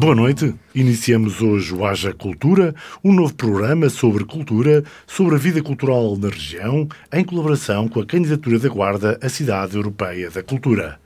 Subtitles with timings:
[0.00, 0.54] Boa noite.
[0.74, 6.30] Iniciamos hoje o Haja Cultura, um novo programa sobre cultura, sobre a vida cultural na
[6.30, 10.98] região, em colaboração com a candidatura da Guarda à Cidade Europeia da Cultura.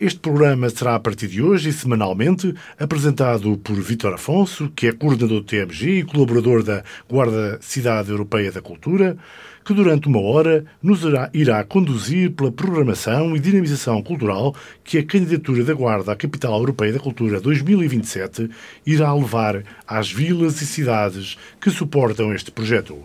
[0.00, 4.92] Este programa será a partir de hoje e semanalmente apresentado por Vítor Afonso, que é
[4.92, 9.18] coordenador do TMG e colaborador da Guarda Cidade Europeia da Cultura,
[9.70, 11.02] que durante uma hora nos
[11.32, 14.52] irá, conduzir pela programação e dinamização cultural
[14.82, 18.50] que a candidatura da Guarda à Capital Europeia da Cultura 2027
[18.84, 22.98] irá levar às vilas e cidades que suportam este projeto.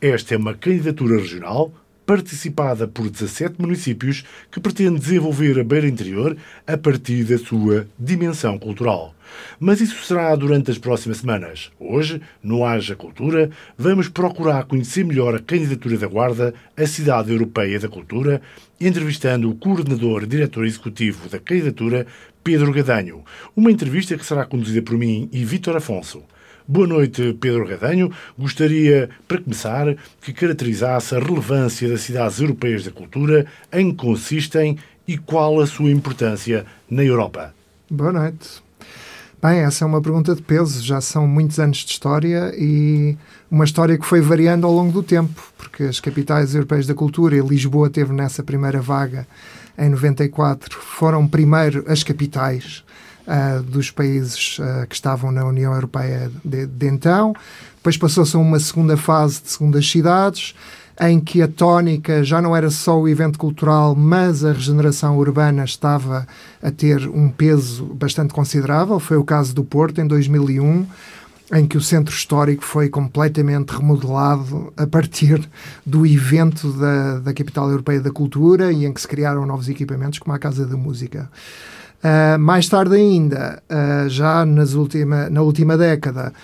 [0.00, 1.72] Esta é uma candidatura regional
[2.06, 8.58] participada por 17 municípios que pretende desenvolver a beira interior a partir da sua dimensão
[8.58, 9.14] cultural.
[9.58, 11.70] Mas isso será durante as próximas semanas.
[11.78, 17.80] Hoje, no Haja Cultura, vamos procurar conhecer melhor a candidatura da Guarda à Cidade Europeia
[17.80, 18.40] da Cultura,
[18.80, 22.06] entrevistando o coordenador e diretor executivo da candidatura,
[22.42, 23.24] Pedro Gadanho.
[23.56, 26.22] Uma entrevista que será conduzida por mim e Vítor Afonso.
[26.66, 28.10] Boa noite, Pedro Gadanho.
[28.38, 34.78] Gostaria, para começar, que caracterizasse a relevância das cidades europeias da cultura, em que consistem
[35.06, 37.54] e qual a sua importância na Europa.
[37.90, 38.62] Boa noite.
[39.42, 40.82] Bem, essa é uma pergunta de peso.
[40.82, 43.14] Já são muitos anos de história e
[43.50, 47.36] uma história que foi variando ao longo do tempo, porque as capitais europeias da cultura,
[47.36, 49.26] e Lisboa teve nessa primeira vaga
[49.76, 52.82] em 94, foram primeiro as capitais
[53.26, 57.34] uh, dos países uh, que estavam na União Europeia de, de então.
[57.76, 60.54] Depois passou-se a uma segunda fase de segundas cidades,
[61.00, 65.64] em que a tónica já não era só o evento cultural, mas a regeneração urbana
[65.64, 66.26] estava
[66.62, 69.00] a ter um peso bastante considerável.
[69.00, 70.86] Foi o caso do Porto, em 2001,
[71.52, 75.46] em que o centro histórico foi completamente remodelado a partir
[75.84, 80.18] do evento da, da Capital Europeia da Cultura e em que se criaram novos equipamentos,
[80.18, 81.28] como a Casa da Música.
[82.04, 86.34] Uh, mais tarde ainda, uh, já nas última, na última década,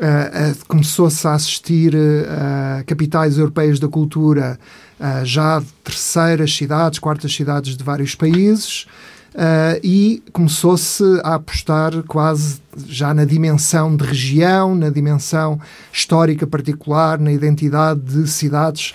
[0.00, 1.94] uh, começou-se a assistir
[2.86, 4.58] capitais europeias da cultura,
[5.22, 8.86] já terceiras cidades, quartas cidades de vários países,
[9.82, 15.60] e começou-se a apostar quase já na dimensão de região, na dimensão
[15.92, 18.94] histórica particular, na identidade de cidades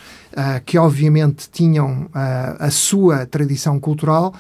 [0.66, 4.34] que obviamente tinham a sua tradição cultural,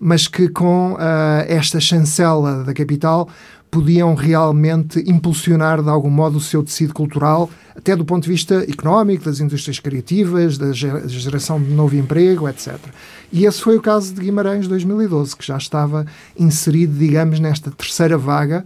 [0.00, 0.98] mas que com uh,
[1.46, 3.28] esta chancela da capital
[3.70, 8.64] podiam realmente impulsionar de algum modo o seu tecido cultural, até do ponto de vista
[8.68, 12.78] económico, das indústrias criativas, da geração de novo emprego, etc.
[13.32, 16.06] E esse foi o caso de Guimarães 2012, que já estava
[16.38, 18.64] inserido, digamos, nesta terceira vaga,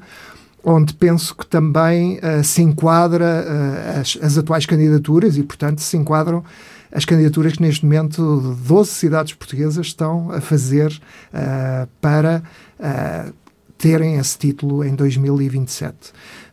[0.62, 5.96] onde penso que também uh, se enquadra uh, as, as atuais candidaturas e, portanto, se
[5.96, 6.44] enquadram
[6.92, 10.90] as candidaturas que neste momento 12 cidades portuguesas estão a fazer
[11.32, 12.42] uh, para
[12.78, 13.32] uh,
[13.78, 15.96] terem esse título em 2027.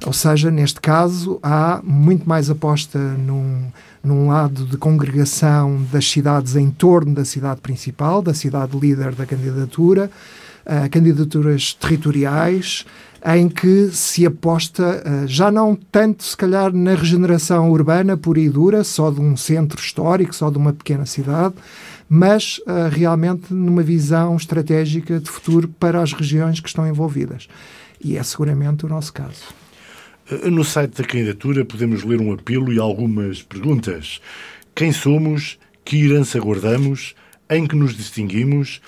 [0.05, 3.69] Ou seja, neste caso, há muito mais aposta num,
[4.01, 9.25] num lado de congregação das cidades em torno da cidade principal, da cidade líder da
[9.25, 10.09] candidatura,
[10.65, 12.85] uh, candidaturas territoriais,
[13.25, 18.49] em que se aposta uh, já não tanto, se calhar, na regeneração urbana pura e
[18.49, 21.55] dura, só de um centro histórico, só de uma pequena cidade,
[22.09, 27.47] mas uh, realmente numa visão estratégica de futuro para as regiões que estão envolvidas.
[28.03, 29.43] E é seguramente o nosso caso.
[30.29, 34.21] Eh, no site da candidatura podemos ler um apelo e algumas perguntas.
[34.75, 35.57] Quem somos?
[35.83, 37.15] Que herança guardamos?
[37.49, 38.81] Em que nos distinguimos?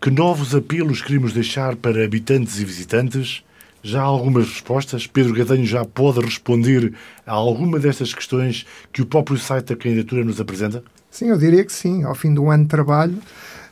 [0.00, 3.44] Que novos apelos queremos deixar para habitantes e visitantes?
[3.82, 5.06] Já há algumas respostas?
[5.06, 6.94] Pedro Gadanho já pode responder
[7.26, 10.84] a alguma destas questões que o próprio site da candidatura nos apresenta?
[11.10, 12.04] Sim, eu diria que sim.
[12.04, 13.18] Ao fim de um ano de trabalho,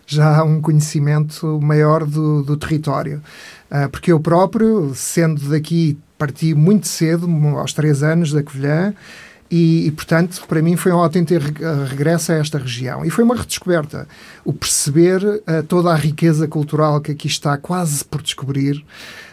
[0.06, 3.22] já há um conhecimento maior do, do território.
[3.70, 8.92] Uh, porque eu próprio, sendo daqui, parti muito cedo, aos três anos, da Covilhã,
[9.50, 11.44] e, e, portanto, para mim foi um autêntico
[11.88, 13.04] regresso a esta região.
[13.04, 14.06] E foi uma redescoberta.
[14.44, 18.84] O perceber uh, toda a riqueza cultural que aqui está quase por descobrir.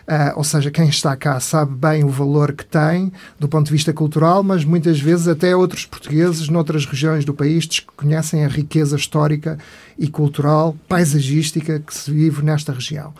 [0.08, 3.74] Uh, ou seja, quem está cá sabe bem o valor que tem do ponto de
[3.74, 8.96] vista cultural, mas muitas vezes até outros portugueses noutras regiões do país desconhecem a riqueza
[8.96, 9.58] histórica
[10.00, 13.14] e cultural, paisagística que se vive nesta região.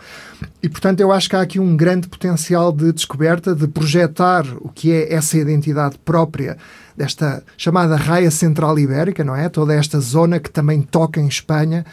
[0.62, 4.70] E, portanto, eu acho que há aqui um grande potencial de descoberta, de projetar o
[4.70, 6.56] que é essa identidade própria
[6.96, 9.48] desta chamada raia central ibérica, não é?
[9.48, 11.84] Toda esta zona que também toca em Espanha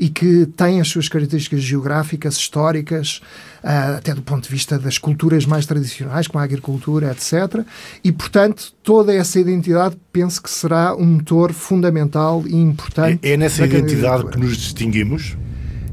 [0.00, 3.20] e que tem as suas características geográficas, históricas,
[3.62, 7.62] uh, até do ponto de vista das culturas mais tradicionais, como a agricultura, etc.
[8.02, 13.20] E, portanto, toda essa identidade penso que será um motor fundamental e importante.
[13.22, 15.36] É, é nessa identidade que nos distinguimos?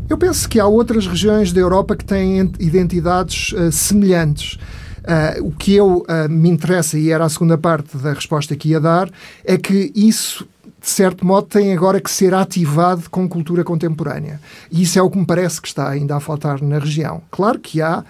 [0.09, 4.57] Eu penso que há outras regiões da Europa que têm identidades uh, semelhantes.
[5.03, 8.69] Uh, o que eu uh, me interessa, e era a segunda parte da resposta que
[8.69, 9.09] ia dar,
[9.43, 10.47] é que isso
[10.87, 14.39] de certo modo, tem agora que ser ativado com cultura contemporânea.
[14.71, 17.21] E isso é o que me parece que está ainda a faltar na região.
[17.29, 18.05] Claro que há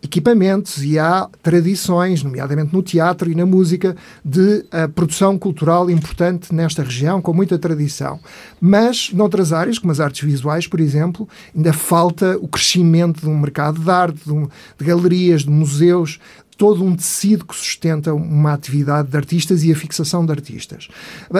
[0.00, 6.54] equipamentos e há tradições, nomeadamente no teatro e na música, de uh, produção cultural importante
[6.54, 8.20] nesta região, com muita tradição.
[8.60, 13.38] Mas, noutras áreas, como as artes visuais, por exemplo, ainda falta o crescimento de um
[13.38, 14.48] mercado de arte, de, um,
[14.78, 16.20] de galerias, de museus,
[16.60, 20.88] todo um tecido que sustenta uma atividade de artistas e a fixação de artistas.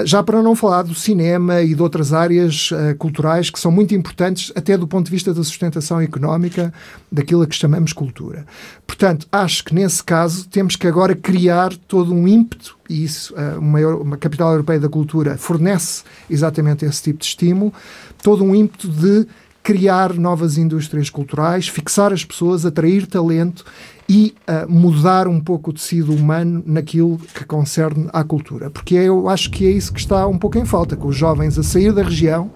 [0.07, 3.95] Já para não falar do cinema e de outras áreas uh, culturais que são muito
[3.95, 6.73] importantes, até do ponto de vista da sustentação económica
[7.13, 8.47] daquilo a que chamamos cultura.
[8.87, 13.79] Portanto, acho que nesse caso temos que agora criar todo um ímpeto e isso, uma,
[13.97, 17.75] uma capital europeia da cultura fornece exatamente esse tipo de estímulo,
[18.23, 19.27] todo um ímpeto de
[19.63, 23.67] criar novas indústrias culturais, fixar as pessoas, atrair talento
[24.11, 28.69] e uh, mudar um pouco o tecido humano naquilo que concerne à cultura.
[28.69, 31.57] Porque eu acho que é isso que está um pouco em falta, com os jovens
[31.57, 32.51] a sair da região,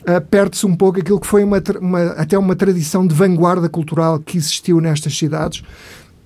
[0.00, 4.18] uh, perde-se um pouco aquilo que foi uma, uma, até uma tradição de vanguarda cultural
[4.18, 5.62] que existiu nestas cidades,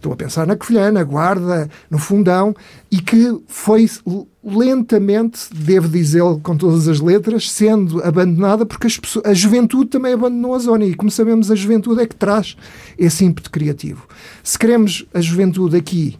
[0.05, 2.55] Estou a pensar na Covilhã, na Guarda, no Fundão,
[2.91, 3.89] e que foi
[4.45, 10.55] lentamente, devo dizê-lo com todas as letras, sendo abandonada porque pessoas, a juventude também abandonou
[10.55, 10.85] a zona.
[10.85, 12.55] E como sabemos, a juventude é que traz
[12.99, 14.07] esse ímpeto criativo.
[14.43, 16.19] Se queremos a juventude aqui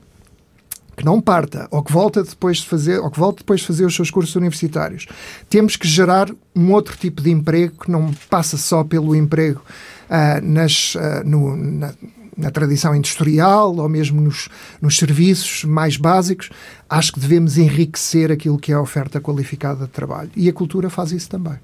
[0.97, 3.85] que não parta ou que volta depois de fazer ou que volte depois de fazer
[3.85, 5.07] os seus cursos universitários
[5.51, 9.61] temos que gerar um outro tipo de emprego que não passa só pelo emprego
[10.09, 11.93] uh, nas, uh, no, na,
[12.37, 14.49] na tradição industrial ou mesmo nos,
[14.81, 16.51] nos serviços mais básicos,
[16.89, 20.31] acho que devemos enriquecer aquilo que é a oferta qualificada de trabalho.
[20.37, 21.59] E a cultura faz isso também.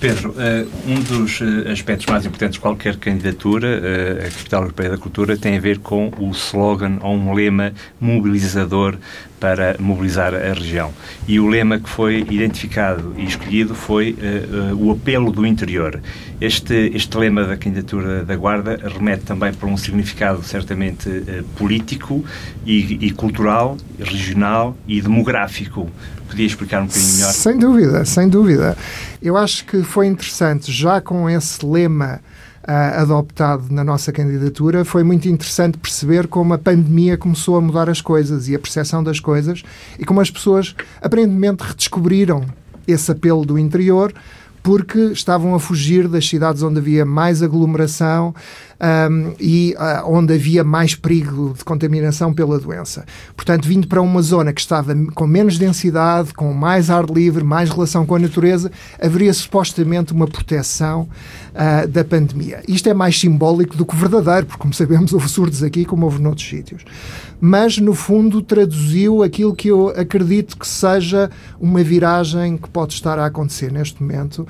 [0.00, 4.90] Pedro, uh, um dos uh, aspectos mais importantes de qualquer candidatura, uh, a Capital Europeia
[4.90, 8.98] da Cultura, tem a ver com o slogan ou um lema mobilizador
[9.38, 10.92] para mobilizar a região.
[11.26, 14.16] E o lema que foi identificado e escolhido foi
[14.78, 16.00] o apelo do interior.
[16.40, 21.08] Este, este lema da candidatura da Guarda remete também para um significado certamente
[21.56, 22.24] político
[22.64, 25.90] e, e cultural, regional e demográfico
[26.26, 27.32] podia explicar um bocadinho melhor?
[27.32, 28.76] Sem dúvida, sem dúvida.
[29.22, 32.20] Eu acho que foi interessante, já com esse lema
[32.66, 37.88] uh, adoptado na nossa candidatura, foi muito interessante perceber como a pandemia começou a mudar
[37.88, 39.62] as coisas e a percepção das coisas
[39.98, 42.44] e como as pessoas aparentemente redescobriram
[42.86, 44.12] esse apelo do interior
[44.62, 48.34] porque estavam a fugir das cidades onde havia mais aglomeração
[48.80, 53.04] um, e uh, onde havia mais perigo de contaminação pela doença.
[53.34, 57.70] Portanto, vindo para uma zona que estava com menos densidade, com mais ar livre, mais
[57.70, 58.70] relação com a natureza,
[59.00, 61.08] haveria supostamente uma proteção
[61.54, 62.62] uh, da pandemia.
[62.68, 66.20] Isto é mais simbólico do que verdadeiro, porque, como sabemos, houve surdos aqui como houve
[66.20, 66.84] noutros sítios.
[67.40, 73.18] Mas, no fundo, traduziu aquilo que eu acredito que seja uma viragem que pode estar
[73.18, 74.46] a acontecer neste momento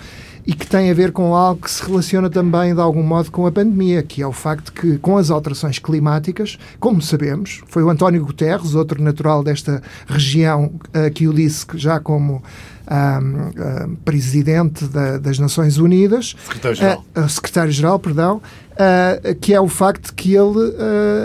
[0.46, 3.46] e que tem a ver com algo que se relaciona também, de algum modo, com
[3.46, 7.90] a pandemia, que é o facto que, com as alterações climáticas, como sabemos, foi o
[7.90, 12.42] António Guterres, outro natural desta região, uh, que o disse já como
[12.86, 18.36] um, uh, presidente da, das Nações Unidas, secretário-geral, uh, secretário-geral, perdão,
[18.72, 20.74] uh, que é o facto que ele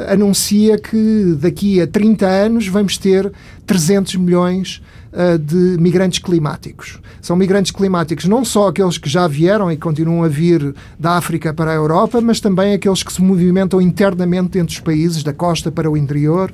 [0.08, 3.32] anuncia que daqui a 30 anos vamos ter
[3.66, 4.82] 300 milhões
[5.13, 7.00] uh, de migrantes climáticos.
[7.22, 11.53] São migrantes climáticos não só aqueles que já vieram e continuam a vir da África
[11.53, 15.72] para a Europa, mas também aqueles que se movimentam internamente entre os países, da costa
[15.72, 16.51] para o interior,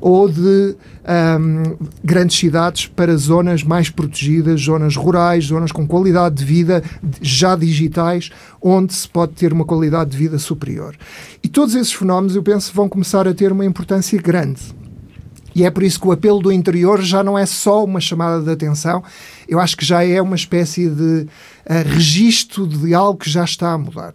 [0.00, 6.44] ou de um, grandes cidades para zonas mais protegidas, zonas rurais, zonas com qualidade de
[6.44, 6.82] vida
[7.20, 10.96] já digitais, onde se pode ter uma qualidade de vida superior.
[11.42, 14.60] E todos esses fenómenos, eu penso, vão começar a ter uma importância grande.
[15.56, 18.42] E é por isso que o apelo do interior já não é só uma chamada
[18.42, 19.02] de atenção,
[19.48, 21.28] eu acho que já é uma espécie de uh,
[21.94, 24.12] registro de algo que já está a mudar.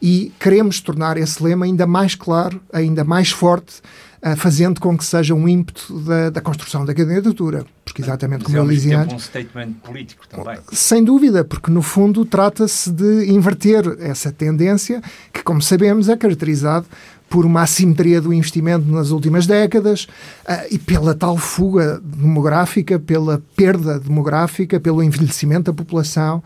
[0.00, 3.82] E queremos tornar esse lema ainda mais claro, ainda mais forte,
[4.22, 7.66] uh, fazendo com que seja um ímpeto da, da construção da candidatura.
[7.84, 9.16] Porque, exatamente Mas como é eu dizia antes.
[9.16, 10.56] um statement político também.
[10.72, 16.86] Sem dúvida, porque no fundo trata-se de inverter essa tendência que, como sabemos, é caracterizado
[17.28, 20.04] por uma assimetria do investimento nas últimas décadas
[20.48, 26.42] uh, e pela tal fuga demográfica, pela perda demográfica, pelo envelhecimento da população,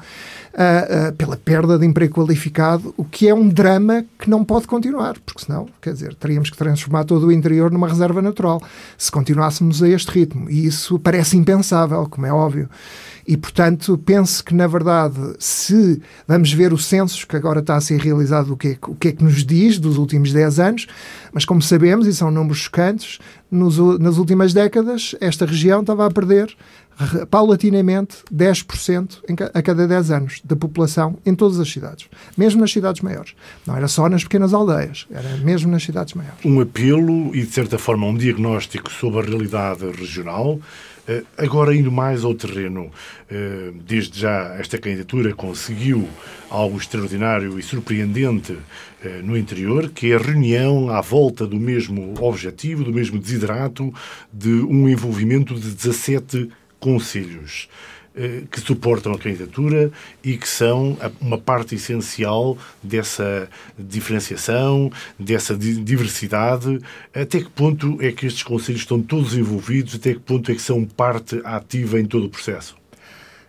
[0.55, 4.67] uh, uh, pela perda de emprego qualificado, o que é um drama que não pode
[4.67, 8.63] continuar, porque senão, quer dizer, teríamos que transformar todo o interior numa reserva natural
[8.97, 10.49] se continuássemos a este ritmo.
[10.49, 12.69] E isso parece impensável, como é óbvio.
[13.29, 17.81] E, portanto, penso que, na verdade, se vamos ver o censo que agora está a
[17.81, 20.87] ser realizado, o que, é, o que é que nos diz dos últimos 10 anos,
[21.31, 23.19] mas como sabemos, e são números chocantes,
[23.51, 26.57] nos, nas últimas décadas, esta região estava a perder
[27.31, 29.21] paulatinamente 10%
[29.53, 33.35] a cada 10 anos da população em todas as cidades, mesmo nas cidades maiores.
[33.67, 36.45] Não era só nas pequenas aldeias, era mesmo nas cidades maiores.
[36.45, 40.59] Um apelo e, de certa forma, um diagnóstico sobre a realidade regional
[41.37, 42.91] agora, indo mais ao terreno,
[43.31, 46.07] eh, desde já esta candidatura conseguiu
[46.51, 48.57] algo extraordinário e surpreendente
[49.03, 53.93] eh, no interior, que é a reunião à volta do mesmo objetivo, do mesmo desiderato,
[54.33, 57.69] de um envolvimento de 17 conselhos.
[58.17, 59.93] Eh, que suportam a candidatura
[60.25, 63.49] e que são uma parte essencial dessa
[63.79, 66.81] diferenciação, dessa diversidade.
[67.15, 69.95] Até que ponto é que estes conselhos estão todos envolvidos?
[69.95, 72.77] Até que ponto é que são parte ativa em todo o processo?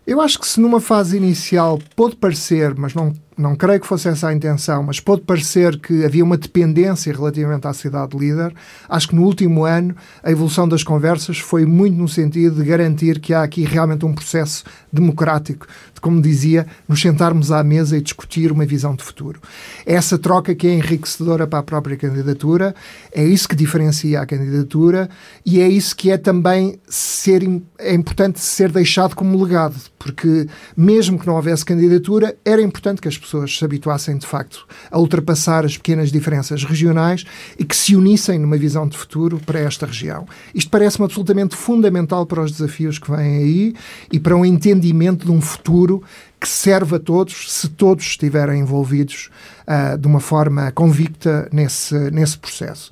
[0.05, 4.09] Eu acho que se numa fase inicial pode parecer, mas não não creio que fosse
[4.09, 8.53] essa a intenção, mas pode parecer que havia uma dependência relativamente à cidade líder.
[8.89, 13.19] Acho que no último ano a evolução das conversas foi muito no sentido de garantir
[13.19, 18.01] que há aqui realmente um processo democrático, de, como dizia, nos sentarmos à mesa e
[18.01, 19.39] discutir uma visão de futuro.
[19.85, 22.75] É essa troca que é enriquecedora para a própria candidatura,
[23.09, 25.09] é isso que diferencia a candidatura
[25.45, 27.41] e é isso que é também ser,
[27.77, 33.07] é importante ser deixado como legado, porque mesmo que não houvesse candidatura, era importante que
[33.07, 37.23] as pessoas pessoas se habituassem de facto a ultrapassar as pequenas diferenças regionais
[37.57, 40.25] e que se unissem numa visão de futuro para esta região.
[40.53, 43.73] Isto parece-me absolutamente fundamental para os desafios que vêm aí
[44.11, 46.03] e para um entendimento de um futuro
[46.39, 49.29] que serve a todos se todos estiverem envolvidos
[49.67, 52.89] uh, de uma forma convicta nesse, nesse processo.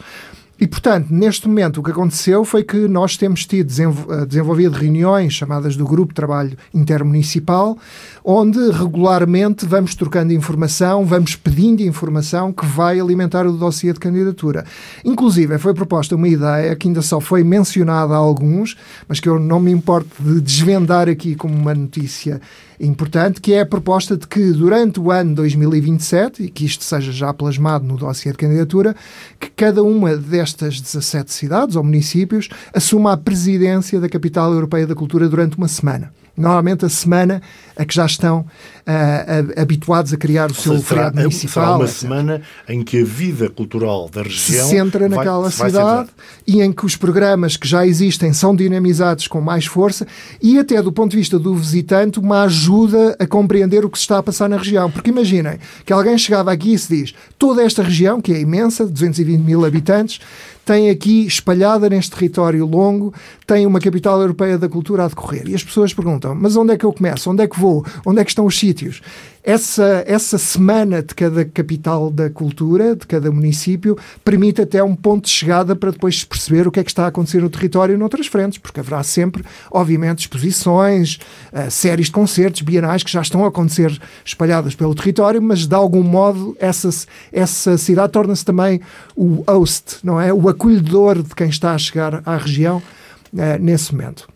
[0.59, 5.33] E, portanto, neste momento, o que aconteceu foi que nós temos tido eh, desenvolvido reuniões
[5.33, 7.77] chamadas do Grupo de Trabalho Intermunicipal,
[8.23, 14.65] onde regularmente vamos trocando informação, vamos pedindo informação que vai alimentar o dossiê de candidatura.
[15.05, 18.75] Inclusive, foi proposta uma ideia que ainda só foi mencionada a alguns,
[19.07, 22.41] mas que eu não me importo de desvendar aqui como uma notícia
[22.79, 27.11] importante, que é a proposta de que durante o ano 2027, e que isto seja
[27.11, 28.95] já plasmado no dossiê de candidatura,
[29.39, 34.95] que cada uma destas 17 cidades ou municípios assuma a presidência da Capital Europeia da
[34.95, 37.41] Cultura durante uma semana normalmente a semana
[37.75, 41.63] a que já estão uh, habituados a criar o seu seja, feriado será, municipal.
[41.63, 41.97] Será uma etc.
[41.97, 46.09] semana em que a vida cultural da região se centra vai, naquela cidade
[46.45, 50.07] e em que os programas que já existem são dinamizados com mais força
[50.41, 54.03] e até do ponto de vista do visitante uma ajuda a compreender o que se
[54.03, 54.89] está a passar na região.
[54.91, 58.85] Porque imaginem que alguém chegava aqui e se diz toda esta região, que é imensa,
[58.85, 60.19] 220 mil habitantes,
[60.67, 63.13] tem aqui, espalhada neste território longo,
[63.47, 65.47] tem uma capital europeia da cultura a decorrer.
[65.47, 67.31] E as pessoas perguntam, mas onde é que eu começo?
[67.31, 67.85] Onde é que vou?
[68.05, 69.01] Onde é que estão os sítios?
[69.47, 75.23] Essa, essa semana de cada capital da cultura, de cada município, permite até um ponto
[75.23, 78.27] de chegada para depois perceber o que é que está a acontecer no território noutras
[78.27, 81.17] frentes, porque haverá sempre, obviamente, exposições,
[81.53, 85.75] uh, séries de concertos, bienais que já estão a acontecer espalhadas pelo território, mas de
[85.75, 86.89] algum modo essa,
[87.31, 88.81] essa cidade torna-se também
[89.15, 90.33] o host, não é?
[90.33, 92.83] O acolhedor de quem está a chegar à região
[93.31, 94.27] uh, nesse momento.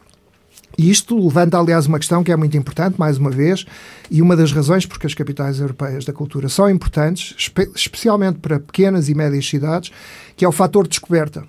[0.77, 3.65] E isto levanta, aliás, uma questão que é muito importante, mais uma vez,
[4.09, 8.59] e uma das razões porque as capitais europeias da cultura são importantes, espe especialmente para
[8.59, 9.91] pequenas e médias cidades,
[10.35, 11.43] que é o fator descoberta.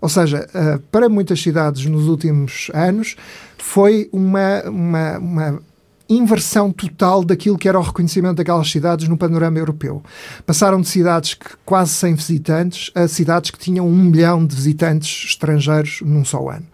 [0.00, 3.16] Ou seja, uh, para muitas cidades nos últimos anos,
[3.56, 5.60] foi uma, uma, uma
[6.08, 10.02] inversão total daquilo que era o reconhecimento daquelas cidades no panorama europeu.
[10.46, 15.30] Passaram de cidades que quase sem visitantes a cidades que tinham um milhão de visitantes
[15.30, 16.66] estrangeiros num só ano.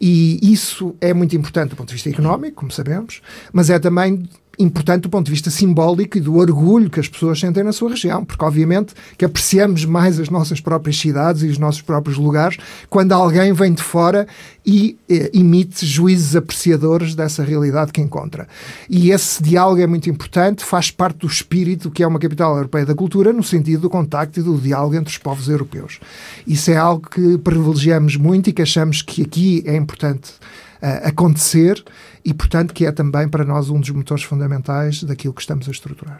[0.00, 3.22] E isso é muito importante do ponto de vista económico, como sabemos,
[3.52, 7.38] mas é também importante do ponto de vista simbólico e do orgulho que as pessoas
[7.38, 11.58] sentem na sua região, porque obviamente que apreciamos mais as nossas próprias cidades e os
[11.58, 12.56] nossos próprios lugares
[12.88, 14.26] quando alguém vem de fora
[14.64, 18.48] e eh, emite juízes apreciadores dessa realidade que encontra.
[18.88, 22.86] E esse diálogo é muito importante, faz parte do espírito que é uma capital europeia
[22.86, 26.00] da cultura, no sentido do contacto e do diálogo entre os povos europeus.
[26.46, 30.32] Isso é algo que privilegiamos muito e que achamos que aqui é importante
[30.82, 31.82] uh, acontecer
[32.26, 35.70] e, portanto, que é também para nós um dos motores fundamentais daquilo que estamos a
[35.70, 36.18] estruturar.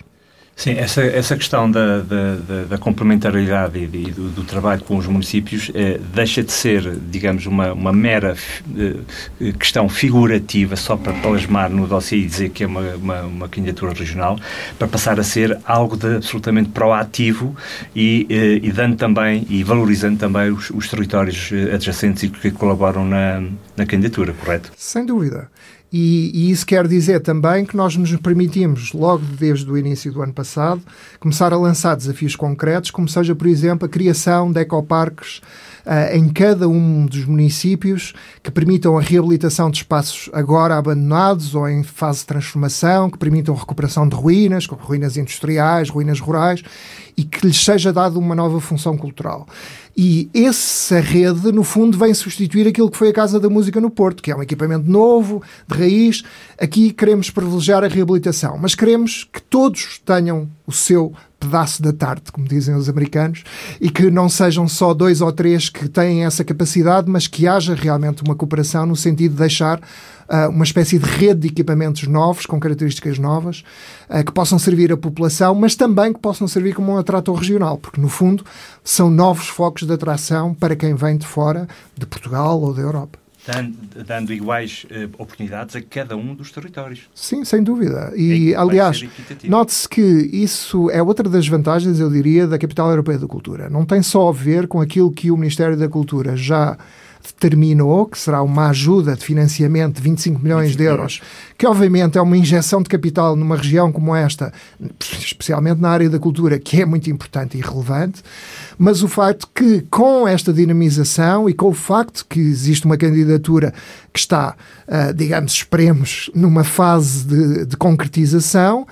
[0.55, 5.71] Sim, essa, essa questão da, da, da complementariedade e, do, do, trabalho com os municípios
[5.75, 8.35] eh, deixa de ser, digamos, uma, uma mera
[8.75, 13.49] eh, questão figurativa só para plasmar no dossiê e dizer que é uma, uma, uma,
[13.51, 14.41] candidatura regional,
[14.79, 17.55] para passar a ser algo de absolutamente proativo
[17.95, 23.05] e, eh, e dando também e valorizando também os, os territórios adjacentes e que colaboram
[23.05, 23.43] na,
[23.77, 24.73] na candidatura, correto?
[24.75, 25.51] Sem dúvida.
[25.99, 30.21] E, e, isso quer dizer também que nós nos permitimos, logo desde o início do
[30.21, 30.83] ano passado,
[31.19, 35.41] começar a lançar desafios concretos, como seja, por exemplo, a criação de ecoparques
[35.87, 38.13] uh, em cada um dos municípios
[38.43, 43.55] que permitam a reabilitação de espaços agora abandonados ou em fase de transformação, que permitam
[43.55, 46.63] a recuperação de ruínas, como ruínas industriais, ruínas rurais,
[47.17, 49.47] e que lhes seja dada uma nova função cultural.
[49.97, 53.91] E essa rede, no fundo, vem substituir aquilo que foi a Casa da Música no
[53.91, 56.23] Porto, que é um equipamento novo, de raiz.
[56.61, 62.31] Aqui queremos privilegiar a reabilitação, mas queremos que todos tenham o seu pedaço da tarde,
[62.31, 63.45] como dizem os americanos,
[63.81, 67.75] e que não sejam só dois ou três que têm essa capacidade, mas que haja
[67.75, 69.81] realmente uma cooperação no sentido de deixar
[70.29, 73.65] uh, uma espécie de rede de equipamentos novos, com características novas,
[74.09, 77.79] uh, que possam servir a população, mas também que possam servir como um atrator regional,
[77.79, 78.45] porque no fundo
[78.85, 83.19] são novos focos de atração para quem vem de fora, de Portugal ou da Europa
[84.07, 87.03] dando iguais uh, oportunidades a cada um dos territórios.
[87.15, 88.13] Sim, sem dúvida.
[88.17, 89.05] E, é aliás,
[89.45, 93.71] note-se que isso é outra das vantagens, eu diria, da Capital Europeia da Cultura.
[93.71, 96.77] Não tem só a ver com aquilo que o Ministério da Cultura já
[97.29, 101.21] determinou, que será uma ajuda de financiamento de 25 milhões de euros,
[101.57, 104.53] que obviamente é uma injeção de capital numa região como esta,
[105.01, 108.23] especialmente na área da cultura, que é muito importante e relevante,
[108.79, 113.73] mas o facto que com esta dinamização e com o facto que existe uma candidatura
[114.13, 114.57] que está,
[114.89, 118.87] uh, digamos, esperemos, numa fase de, de concretização,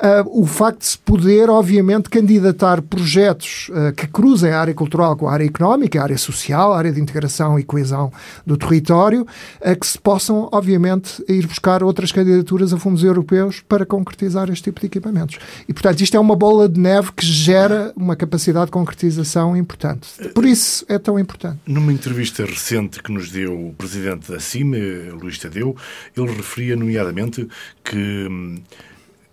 [0.00, 5.14] Uh, o facto de se poder, obviamente, candidatar projetos uh, que cruzem a área cultural
[5.14, 8.10] com a área económica, a área social, a área de integração e coesão
[8.46, 9.26] do território,
[9.60, 14.64] uh, que se possam, obviamente, ir buscar outras candidaturas a fundos europeus para concretizar este
[14.64, 15.38] tipo de equipamentos.
[15.68, 20.08] E, portanto, isto é uma bola de neve que gera uma capacidade de concretização importante.
[20.34, 21.58] Por isso é tão importante.
[21.66, 25.76] Numa entrevista recente que nos deu o presidente da CIME, Luís Tadeu,
[26.16, 27.46] ele referia, nomeadamente,
[27.84, 28.56] que hum,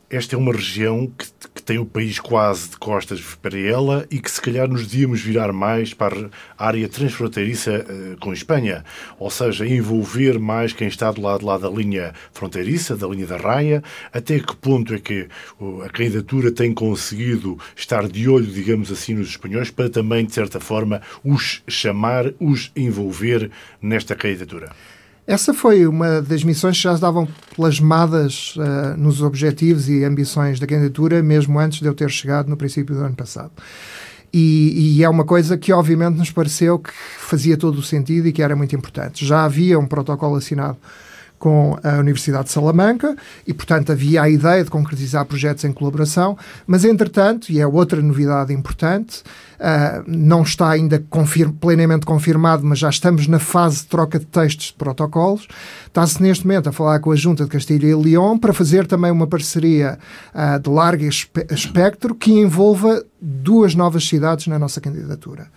[0.10, 4.20] esta é uma região que, que, tem o país quase de costas para ela e
[4.20, 8.86] que se calhar nos devíamos virar mais para a área transfronteiriça uh, com Espanha,
[9.20, 13.36] ou seja, envolver mais quem está do lado, lá da linha fronteiriça, da linha da
[13.36, 15.28] raia, até que ponto é que
[15.60, 20.34] uh, a candidatura tem conseguido estar de olho, digamos assim, nos espanhóis para também, de
[20.34, 24.72] certa forma, os chamar, os envolver nesta candidatura.
[25.28, 30.66] Essa foi uma das missões que já estavam plasmadas uh, nos objetivos e ambições da
[30.66, 33.52] candidatura, mesmo antes de eu ter chegado no princípio do ano passado.
[34.32, 38.32] E, e, é uma coisa que, obviamente, nos pareceu que fazia todo o sentido e
[38.32, 39.26] que era muito importante.
[39.26, 40.78] Já havia um protocolo assinado
[41.40, 46.38] com a Universidade de Salamanca e, portanto, havia a ideia de concretizar projetos em colaboração,
[46.66, 49.22] mas, entretanto, e é outra novidade importante,
[49.60, 51.04] uh, não está ainda
[51.60, 55.48] plenamente confirmado, mas já estamos na fase de troca de textos de protocolos.
[55.86, 59.12] Está-se neste momento a falar com a Junta de Castilha e Leão para fazer também
[59.12, 60.00] uma parceria
[60.34, 65.48] uh, de largo espectro que envolva duas novas cidades na nossa candidatura.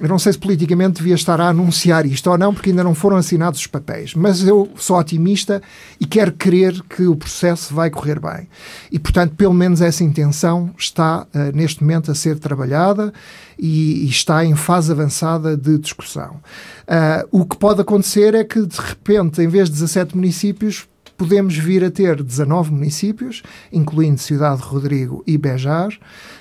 [0.00, 2.94] Eu não sei se politicamente devia estar a anunciar isto ou não, porque ainda não
[2.94, 5.60] foram assinados os papéis, mas eu sou otimista
[6.00, 8.48] e quero crer que o processo vai correr bem.
[8.92, 13.12] E, portanto, pelo menos essa intenção está uh, neste momento a ser trabalhada
[13.58, 16.36] e, e, está em fase avançada de discussão.
[16.86, 20.86] Uh, o que pode acontecer é que, de repente, em vez de 17 municípios,
[21.18, 25.88] podemos vir a ter 19 municípios, incluindo Cidade Rodrigo e Bejar,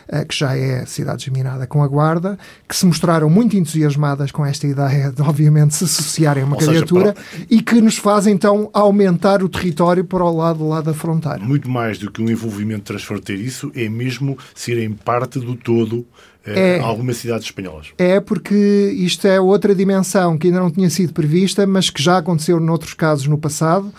[0.08, 2.38] eh, que já é cidade geminada com a Guarda,
[2.70, 6.62] que se mostraram muito entusiasmadas com esta ideia de, obviamente, se associarem a uma Ou
[6.62, 7.46] candidatura seja, para...
[7.50, 11.40] e que nos faz, então, aumentar o território para o lado lá da fronteira.
[11.40, 16.06] Muito mais do que um envolvimento transfronteiriço, é mesmo serem parte do todo
[16.46, 17.88] é, algumas cidades espanholas.
[17.98, 18.56] É porque
[18.96, 22.94] isto é outra dimensão que ainda não tinha sido prevista, mas que já aconteceu noutros
[22.94, 23.92] casos no passado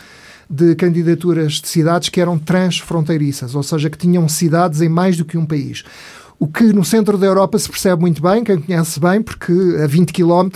[0.49, 5.25] de candidaturas de cidades que eram transfronteiriças, ou seja, que tinham cidades em mais do
[5.25, 5.85] que um país.
[6.41, 9.89] O que no centro da Europa se percebe muito bem, quem conhece bem, porque a
[9.89, 10.49] 20 km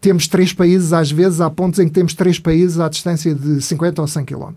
[0.00, 3.60] temos três países, às vezes há pontos em que temos três países à distância de
[3.60, 4.52] 50 ou 100 km.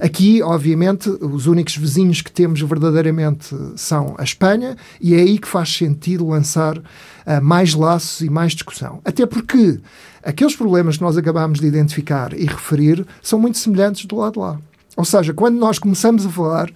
[0.00, 5.46] Aqui, obviamente, os únicos vizinhos que temos verdadeiramente são a Espanha, e é aí que
[5.46, 6.82] faz sentido lançar uh,
[7.42, 9.02] mais laços e mais discussão.
[9.04, 9.78] Até porque
[10.26, 14.38] aqueles problemas que nós acabámos de identificar e referir são muito semelhantes do lado de
[14.40, 14.58] lá.
[14.96, 16.70] Ou seja, quando nós começamos a falar,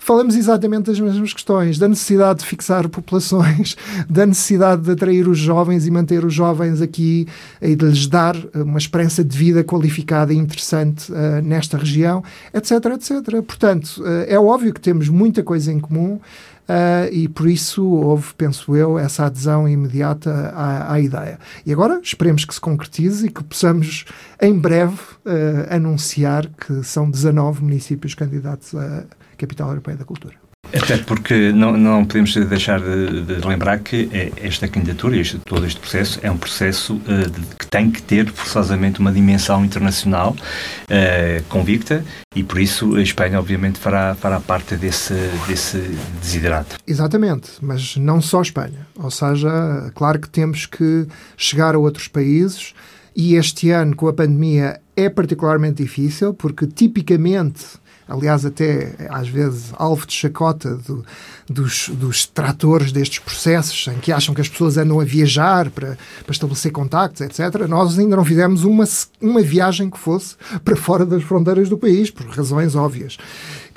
[0.00, 3.76] falamos exatamente das mesmas questões, da necessidade de fixar populações,
[4.08, 7.28] da necessidade de atrair os jovens e manter os jovens aqui
[7.60, 12.72] e de lhes dar uma esperança de vida qualificada e interessante uh, nesta região, etc,
[12.94, 13.42] etc.
[13.42, 16.18] Portanto, uh, é óbvio que temos muita coisa em comum,
[16.68, 21.38] Uh, e por isso houve, penso eu, essa adesão imediata à, à, ideia.
[21.64, 24.04] E agora esperemos que se concretize e que possamos,
[24.40, 29.04] em breve, uh, anunciar que são 19 municípios candidatos à
[29.38, 30.45] Capital Europeia da Cultura.
[30.72, 35.66] Até porque não, não podemos deixar de, de lembrar que é, esta candidatura, este, todo
[35.66, 40.34] este processo, é um processo uh, de, que tem que ter forçosamente uma dimensão internacional
[40.34, 45.14] uh, convicta e por isso a Espanha obviamente fará, fará parte desse,
[45.46, 45.78] desse
[46.20, 46.76] desiderato.
[46.86, 48.86] Exatamente, mas não só a Espanha.
[48.96, 52.74] Ou seja, claro que temos que chegar a outros países
[53.14, 57.64] e este ano com a pandemia é particularmente difícil porque tipicamente
[58.08, 61.04] aliás, até às vezes alvo de chacota do,
[61.48, 65.98] dos, dos tratores destes processos, em que acham que as pessoas andam a viajar para,
[66.24, 67.66] para estabelecer contactos, etc.
[67.68, 68.84] Nós ainda não fizemos uma,
[69.20, 73.16] uma viagem que fosse para fora das fronteiras do país, por razões óbvias.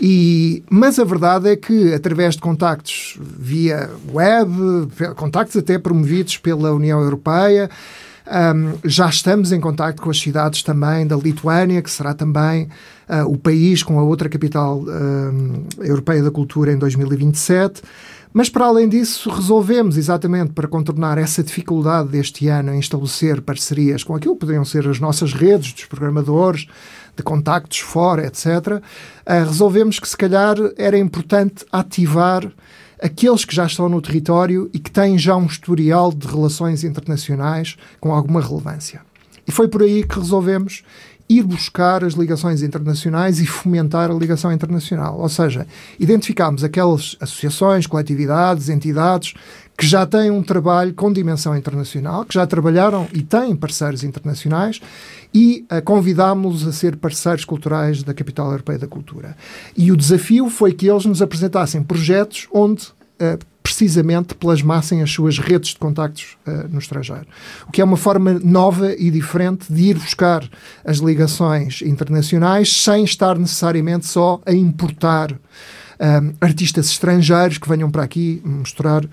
[0.02, 6.72] E, mas a verdade é que, através de contactos via web, contactos até promovidos pela
[6.72, 7.70] União Europeia,
[8.30, 12.70] um, já estamos em contato com as cidades também da Lituânia, que será também
[13.10, 14.84] uh, o país com a outra capital
[15.80, 17.82] europeia da cultura em 2027.
[18.32, 24.04] Mas, para além disso, resolvemos, exatamente para contornar essa dificuldade deste ano em estabelecer parcerias
[24.04, 26.68] com aquilo que poderiam ser as nossas redes dos programadores,
[27.18, 28.82] de contactos fora, etc., uh,
[29.46, 32.50] resolvemos que, se calhar, era importante ativar
[33.02, 37.78] aqueles que já estão no território e que têm já um historial de relações internacionais
[38.00, 39.02] com alguma relevância.
[39.48, 40.84] E foi por aí que resolvemos
[41.30, 45.20] ir buscar as ligações internacionais e fomentar a ligação internacional.
[45.20, 45.68] Ou seja,
[46.00, 49.36] identificámos aquelas associações, coletividades, entidades
[49.78, 54.82] que já têm um trabalho com dimensão internacional, que já trabalharam e têm parceiros internacionais
[55.34, 59.38] e uh, convidámos-los a ser parceiros culturais da Capital Europeia da Cultura.
[59.78, 62.88] E o desafio foi que eles nos apresentassem projetos onde
[63.22, 63.40] uh,
[63.80, 67.26] precisamente plasmassem as suas redes de contactos uh, no estrangeiro.
[67.66, 70.44] O que é uma forma nova e diferente de ir buscar
[70.84, 75.38] as ligações internacionais sem estar necessariamente só a importar uh,
[76.42, 79.10] artistas estrangeiros que venham para aqui mostrar uh,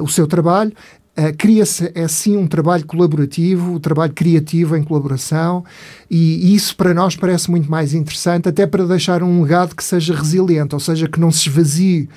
[0.00, 0.72] o seu trabalho.
[1.16, 5.64] Uh, Cria-se, é sim, um trabalho colaborativo, um trabalho criativo em colaboração,
[6.10, 9.84] e, e isso para nós parece muito mais interessante, até para deixar um legado que
[9.84, 12.08] seja resiliente, ou seja, que não se esvazie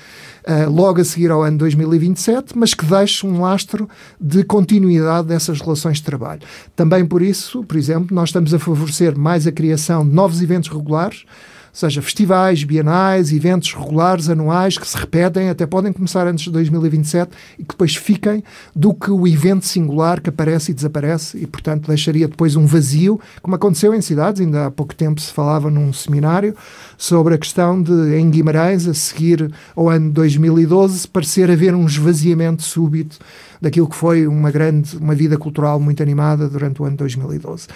[0.44, 3.88] uh, logo a seguir ao ano 2027, mas que deixe um lastro
[4.20, 6.40] de continuidade dessas relações de trabalho.
[6.74, 10.68] Também por isso, por exemplo, nós estamos a favorecer mais a criação de novos eventos
[10.68, 11.24] regulares
[11.78, 17.30] seja festivais, bienais, eventos regulares, anuais, que se repetem, até podem começar antes de 2027
[17.56, 18.42] e que depois fiquem,
[18.74, 23.20] do que o evento singular que aparece e desaparece e, portanto, deixaria depois um vazio,
[23.40, 26.52] como aconteceu em cidades, ainda há pouco tempo se falava num seminário
[26.96, 32.64] sobre a questão de, em Guimarães, a seguir ao ano 2012, parecer haver um esvaziamento
[32.64, 33.20] súbito
[33.60, 37.68] daquilo que foi uma grande, uma vida cultural muito animada durante o ano 2012.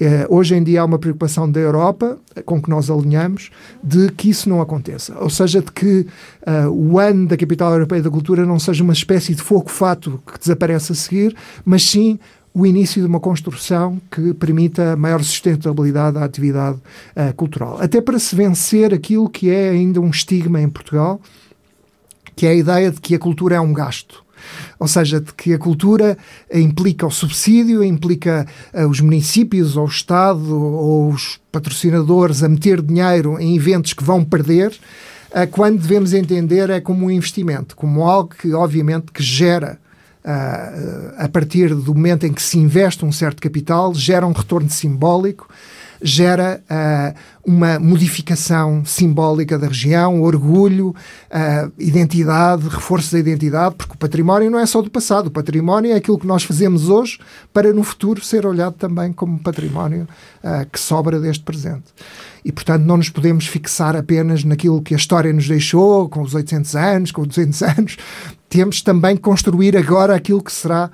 [0.00, 3.50] Uh, hoje em dia há uma preocupação da Europa, com que nós alinhamos,
[3.84, 5.14] de que isso não aconteça.
[5.18, 6.06] Ou seja, de que
[6.46, 10.38] uh, o ano da Capital Europeia da Cultura não seja uma espécie de fogo-fato que
[10.38, 11.36] desaparece a seguir,
[11.66, 12.18] mas sim
[12.54, 17.78] o início de uma construção que permita maior sustentabilidade à atividade uh, cultural.
[17.80, 21.20] Até para se vencer aquilo que é ainda um estigma em Portugal,
[22.34, 24.24] que é a ideia de que a cultura é um gasto.
[24.80, 26.16] Ou seja, de que a cultura
[26.50, 32.80] implica o subsídio, implica uh, os municípios ou o Estado ou os patrocinadores a meter
[32.80, 38.04] dinheiro em eventos que vão perder, uh, quando devemos entender é como um investimento, como
[38.04, 39.78] algo que, obviamente, que gera
[40.22, 44.68] Uh, a partir do momento em que se investe um certo capital, gera um retorno
[44.68, 45.48] simbólico
[46.02, 53.98] gera uh, uma modificação simbólica da região, orgulho, uh, identidade, reforço da identidade, porque o
[53.98, 57.18] património não é só do passado, o património é aquilo que nós fazemos hoje
[57.52, 60.08] para no futuro ser olhado também como património
[60.42, 61.84] uh, que sobra deste presente.
[62.42, 66.34] E, portanto, não nos podemos fixar apenas naquilo que a história nos deixou, com os
[66.34, 67.96] 800 anos, com os 200 anos.
[68.48, 70.90] Temos também que construir agora aquilo que será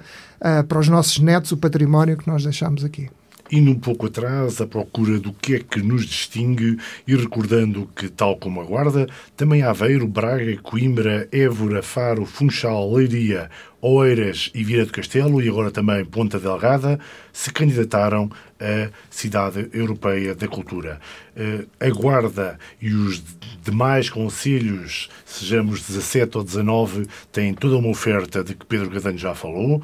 [0.68, 3.08] para os nossos netos o património que nós deixamos aqui.
[3.50, 8.08] Indo um pouco atrás à procura do que é que nos distingue e recordando que,
[8.08, 9.06] tal como a Guarda,
[9.36, 15.70] também Aveiro, Braga, Coimbra, Évora, Faro, Funchal, Leiria, Oeiras e Vieira do Castelo e agora
[15.70, 16.98] também Ponta Delgada
[17.32, 20.98] se candidataram à Cidade Europeia da Cultura.
[21.36, 23.22] Eh, a Guarda e os
[23.62, 29.34] demais conselhos, sejamos 17 ou 19, têm toda uma oferta de que Pedro Catanho já
[29.34, 29.82] falou,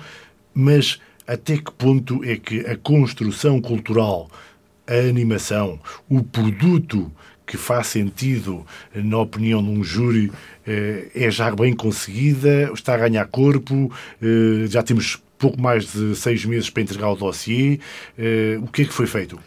[0.55, 4.31] mas até que ponto é que a construção cultural,
[4.87, 7.11] a animação, o produto
[7.47, 10.33] que faz sentido, na opinião de um júri,
[10.67, 16.15] eh, é já bem conseguida, está a ganhar corpo, eh, já temos pouco mais de
[16.15, 17.79] seis meses para entregar o dossiê.
[18.17, 19.39] Eh, o que é que foi feito?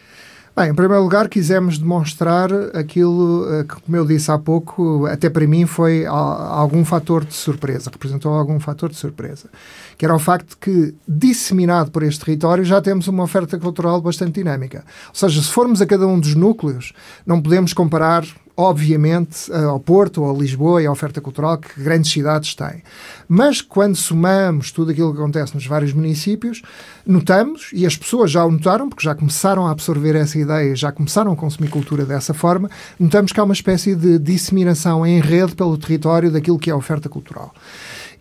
[0.58, 5.46] Bem, em primeiro lugar, quisemos demonstrar aquilo que, como eu disse há pouco, até para
[5.46, 9.50] mim foi algum fator de surpresa, representou algum fator de surpresa
[9.98, 14.32] que era o facto que, disseminado por este território, já temos uma oferta cultural bastante
[14.32, 14.84] dinâmica.
[15.08, 16.92] Ou seja, se formos a cada um dos núcleos,
[17.26, 18.24] não podemos comparar
[18.56, 22.82] obviamente, ao Porto ou a Lisboa e a oferta cultural que grandes cidades têm.
[23.28, 26.62] Mas quando somamos tudo aquilo que acontece nos vários municípios,
[27.06, 30.90] notamos, e as pessoas já o notaram, porque já começaram a absorver essa ideia, já
[30.90, 35.54] começaram a consumir cultura dessa forma, notamos que há uma espécie de disseminação em rede
[35.54, 37.52] pelo território daquilo que é a oferta cultural.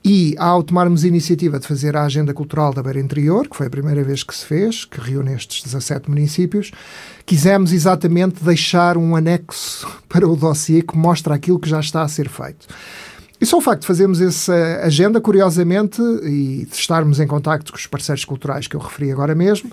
[0.07, 3.65] E ao tomarmos a iniciativa de fazer a Agenda Cultural da Beira Interior, que foi
[3.65, 6.69] a primeira vez que se fez, que reúne estes 17 municípios,
[7.25, 12.07] quisemos exatamente deixar um anexo para o dossiê que mostra aquilo que já está a
[12.07, 12.67] ser feito.
[13.41, 17.77] E só o facto de fazermos essa agenda, curiosamente, e de estarmos em contacto com
[17.77, 19.71] os parceiros culturais que eu referi agora mesmo,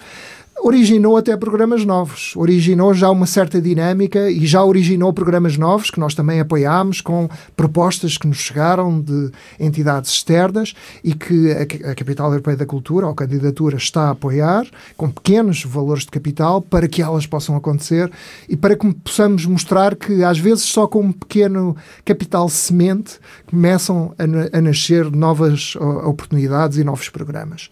[0.62, 5.98] originou até programas novos, originou já uma certa dinâmica e já originou programas novos que
[5.98, 10.72] nós também apoiámos com propostas que nos chegaram de entidades externas
[11.03, 14.64] e que a, Capital Europeia da Cultura, ou candidatura, está a apoiar
[14.96, 18.11] com pequenos valores de capital para que elas possam acontecer
[18.48, 24.14] e para que possamos mostrar que às vezes só com um pequeno capital semente começam
[24.16, 27.68] a, a nascer novas oportunidades e novos programas.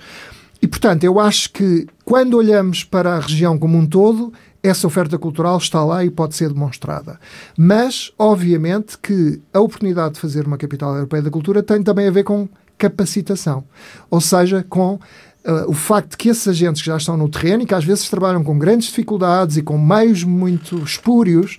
[0.63, 5.19] E, portanto, eu acho que quando olhamos para a região como um todo, essa oferta
[5.19, 7.19] cultural está lá e pode ser demonstrada.
[7.57, 12.11] Mas, obviamente, que a oportunidade de fazer uma capital europeia da cultura tem também a
[12.11, 13.65] ver com capacitação.
[14.11, 14.99] Ou seja, com
[15.43, 17.83] Uh, o facto de que esses agentes que já estão no terreno e que às
[17.83, 21.57] vezes trabalham com grandes dificuldades e com meios muito espúrios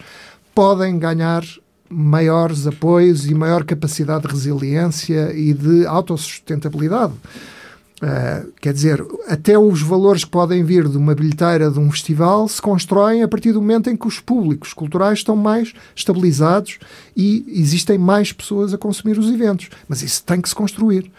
[0.53, 1.43] podem ganhar
[1.89, 7.13] maiores apoios e maior capacidade de resiliência e de autossustentabilidade.
[8.01, 12.47] Uh, quer dizer, até os valores que podem vir de uma bilheteira de um festival
[12.47, 16.79] se constroem a partir do momento em que os públicos culturais estão mais estabilizados
[17.15, 19.69] e existem mais pessoas a consumir os eventos.
[19.87, 21.11] Mas isso tem que se construir.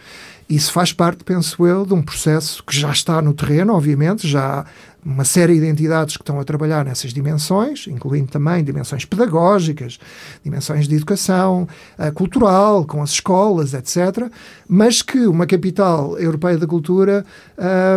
[0.49, 4.65] Isso faz parte, penso eu, de um processo que já está no terreno, obviamente, já
[5.05, 9.99] uma série de entidades que estão a trabalhar nessas dimensões, incluindo também dimensões pedagógicas,
[10.43, 11.67] dimensões de educação
[11.99, 14.29] uh, cultural, com as escolas, etc.,
[14.67, 17.25] mas que uma capital europeia da cultura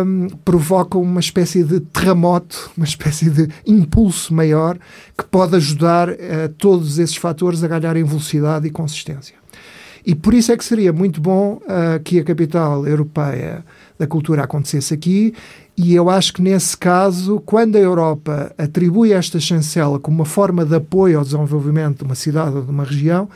[0.05, 4.77] um, provoca uma espécie de terremoto, uma espécie de impulso maior
[5.17, 6.15] que pode ajudar uh,
[6.57, 9.36] todos esses fatores a ganharem velocidade e consistência.
[10.07, 13.61] E por isso é que seria muito bom uh, que a capital europeia
[13.99, 15.33] da cultura acontecesse aqui
[15.75, 20.63] e eu acho que nesse caso, quando a Europa atribui esta chancela como uma forma
[20.63, 23.29] de apoio ao desenvolvimento de uma cidade ou de uma região,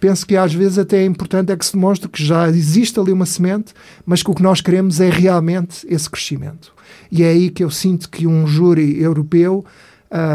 [0.00, 3.12] penso que às vezes até é importante é que se demonstre que já existe ali
[3.12, 3.74] uma semente,
[4.06, 6.72] mas que o que nós queremos é realmente esse crescimento.
[7.12, 9.66] E é aí que eu sinto que um júri europeu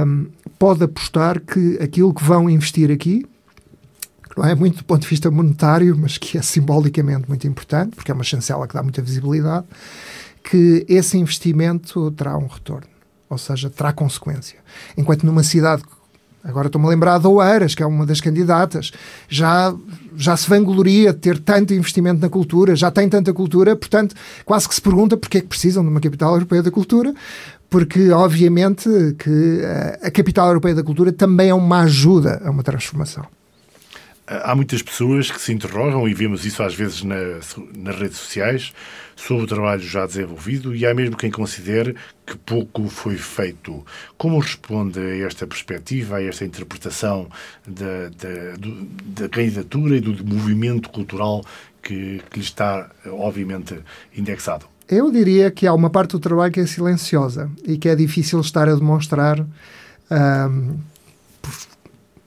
[0.06, 0.28] um,
[0.60, 3.26] pode apostar que aquilo que vão investir aqui,
[4.38, 8.12] não é muito do ponto de vista monetário, mas que é simbolicamente muito importante, porque
[8.12, 9.66] é uma chancela que dá muita visibilidade,
[10.44, 12.88] que esse investimento terá um retorno,
[13.30, 14.60] ou seja, terá consequência.
[14.98, 15.84] Enquanto numa cidade
[16.44, 18.92] Agora estou-me a lembrar de Oeiras, que é uma das candidatas.
[19.30, 19.74] Já,
[20.16, 24.68] já se vangloria de ter tanto investimento na cultura, já tem tanta cultura, portanto, quase
[24.68, 27.14] que se pergunta porque é que precisam de uma capital europeia da cultura,
[27.70, 28.90] porque, obviamente,
[29.20, 29.62] que
[30.02, 33.26] a capital europeia da cultura também é uma ajuda a uma transformação.
[34.44, 37.16] Há muitas pessoas que se interrogam, e vemos isso às vezes na,
[37.76, 38.72] nas redes sociais,
[39.16, 43.86] sobre o trabalho já desenvolvido e há mesmo quem considere que pouco foi feito.
[44.18, 47.28] Como responde a esta perspectiva, a esta interpretação
[47.68, 51.44] da, da, da candidatura e do movimento cultural
[51.84, 53.78] que, que lhe está, obviamente,
[54.16, 54.66] indexado?
[54.88, 58.40] Eu diria que há uma parte do trabalho que é silenciosa e que é difícil
[58.40, 60.78] estar a demonstrar um,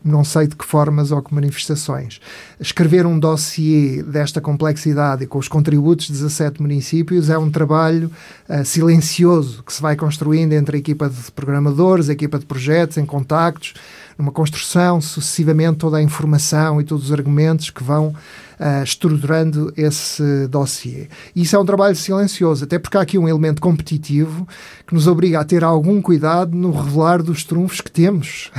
[0.04, 2.20] não sei de que formas ou que manifestações.
[2.60, 8.10] Escrever um dossiê desta complexidade e com os contributos de 17 municípios é um trabalho
[8.48, 12.98] uh, silencioso que se vai construindo entre a equipa de programadores, a equipa de projetos,
[12.98, 13.74] em contactos,
[14.18, 20.46] numa construção sucessivamente toda a informação e todos os argumentos que vão uh, estruturando esse
[20.48, 21.08] dossiê.
[21.34, 24.46] E isso é um trabalho silencioso, até porque há aqui um elemento competitivo
[24.86, 28.50] que nos obriga a ter algum cuidado no revelar dos trunfos que temos,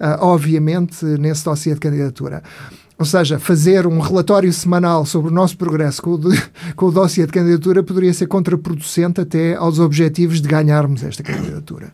[0.00, 2.42] uh, obviamente, nesse dossiê de candidatura.
[2.96, 6.40] Ou seja, fazer um relatório semanal sobre o nosso progresso com o, de,
[6.76, 11.92] com o dossiê de candidatura poderia ser contraproducente até aos objetivos de ganharmos esta candidatura.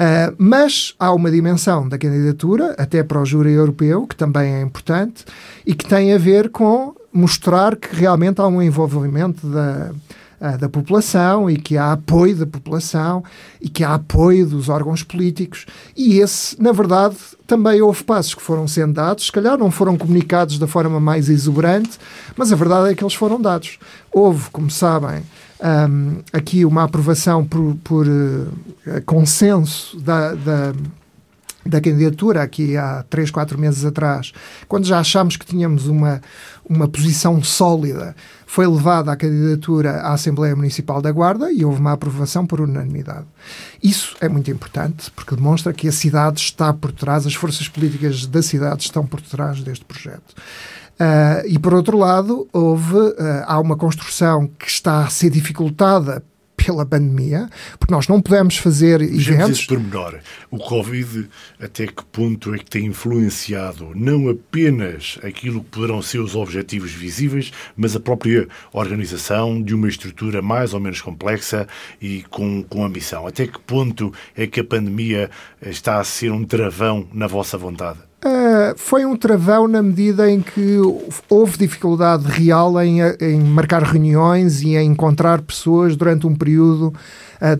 [0.00, 4.62] Uh, mas há uma dimensão da candidatura, até para o júri europeu, que também é
[4.62, 5.26] importante
[5.66, 9.92] e que tem a ver com mostrar que realmente há um envolvimento da,
[10.40, 13.22] uh, da população e que há apoio da população
[13.60, 15.66] e que há apoio dos órgãos políticos.
[15.94, 19.98] E esse, na verdade, também houve passos que foram sendo dados, se calhar não foram
[19.98, 21.98] comunicados da forma mais exuberante,
[22.34, 23.78] mas a verdade é que eles foram dados.
[24.10, 25.22] Houve, como sabem,
[25.62, 30.72] um, aqui uma aprovação por, por uh, consenso da, da,
[31.64, 34.32] da, candidatura, aqui há três, quatro meses atrás,
[34.66, 36.20] quando já achámos que tínhamos uma,
[36.68, 41.92] uma posição sólida, foi levada a candidatura à Assembleia Municipal da Guarda e houve uma
[41.92, 43.26] aprovação por unanimidade.
[43.82, 48.26] Isso é muito importante porque demonstra que a cidade está por trás, as forças políticas
[48.26, 50.34] da cidade estão por trás deste projeto.
[51.00, 53.14] Uh, e por outro lado, houve, uh,
[53.46, 56.22] há uma construção que está a ser dificultada
[56.54, 59.58] pela pandemia, porque nós não podemos fazer Vejamos eventos.
[59.60, 60.18] esse pormenor.
[60.50, 61.26] O Covid,
[61.58, 66.92] até que ponto é que tem influenciado não apenas aquilo que poderão ser os objetivos
[66.92, 71.66] visíveis, mas a própria organização de uma estrutura mais ou menos complexa
[71.98, 73.26] e com, com ambição?
[73.26, 75.30] Até que ponto é que a pandemia
[75.62, 78.09] está a ser um travão na vossa vontade?
[78.22, 80.76] Uh, foi um travão na medida em que
[81.26, 86.92] houve dificuldade real em, em marcar reuniões e em encontrar pessoas durante um período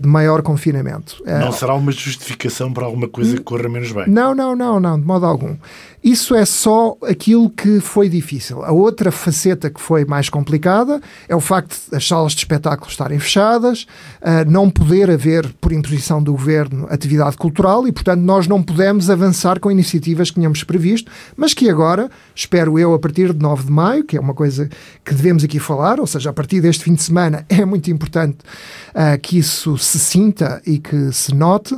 [0.01, 1.21] de maior confinamento.
[1.25, 4.07] Não uh, será uma justificação para alguma coisa que corra menos bem?
[4.07, 5.55] Não, não, não, não, de modo algum.
[6.03, 8.63] Isso é só aquilo que foi difícil.
[8.63, 12.89] A outra faceta que foi mais complicada é o facto de as salas de espetáculo
[12.89, 13.85] estarem fechadas,
[14.21, 19.11] uh, não poder haver, por imposição do governo, atividade cultural e, portanto, nós não pudemos
[19.11, 23.65] avançar com iniciativas que tínhamos previsto, mas que agora, espero eu, a partir de 9
[23.65, 24.69] de maio, que é uma coisa
[25.05, 28.39] que devemos aqui falar, ou seja, a partir deste fim de semana, é muito importante
[28.95, 31.75] uh, que isso se sinta e que se note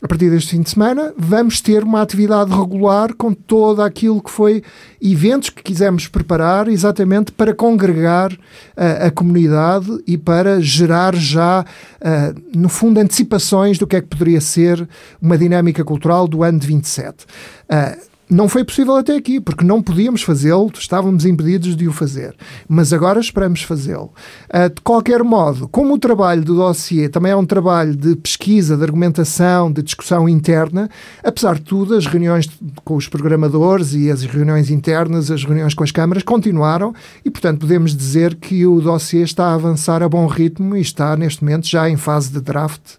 [0.00, 4.30] a partir deste fim de semana, vamos ter uma atividade regular com todo aquilo que
[4.30, 4.62] foi
[5.02, 12.40] eventos que quisemos preparar exatamente para congregar uh, a comunidade e para gerar já, uh,
[12.56, 14.88] no fundo, antecipações do que é que poderia ser
[15.20, 17.24] uma dinâmica cultural do ano de 27.
[17.24, 22.34] Uh, não foi possível até aqui, porque não podíamos fazê-lo, estávamos impedidos de o fazer.
[22.68, 24.12] Mas agora esperamos fazê-lo.
[24.52, 28.76] Uh, de qualquer modo, como o trabalho do dossiê também é um trabalho de pesquisa,
[28.76, 30.90] de argumentação, de discussão interna,
[31.24, 32.48] apesar de tudo, as reuniões
[32.84, 37.60] com os programadores e as reuniões internas, as reuniões com as câmaras continuaram e, portanto,
[37.60, 41.66] podemos dizer que o dossiê está a avançar a bom ritmo e está, neste momento,
[41.66, 42.96] já em fase de draft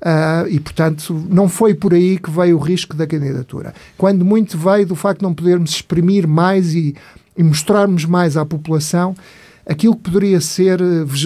[0.00, 3.74] Uh, e, portanto, não foi por aí que veio o risco da candidatura.
[3.98, 6.94] Quando muito veio do facto de não podermos exprimir mais e,
[7.36, 9.14] e mostrarmos mais à população
[9.66, 10.80] aquilo que poderia ser,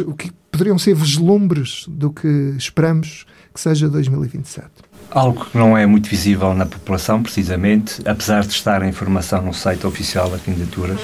[0.07, 4.69] o que poderiam ser vislumbres do que esperamos que seja 2027.
[5.15, 9.55] Algo que não é muito visível na população, precisamente, apesar de estar a informação no
[9.55, 10.97] site oficial da candidatura,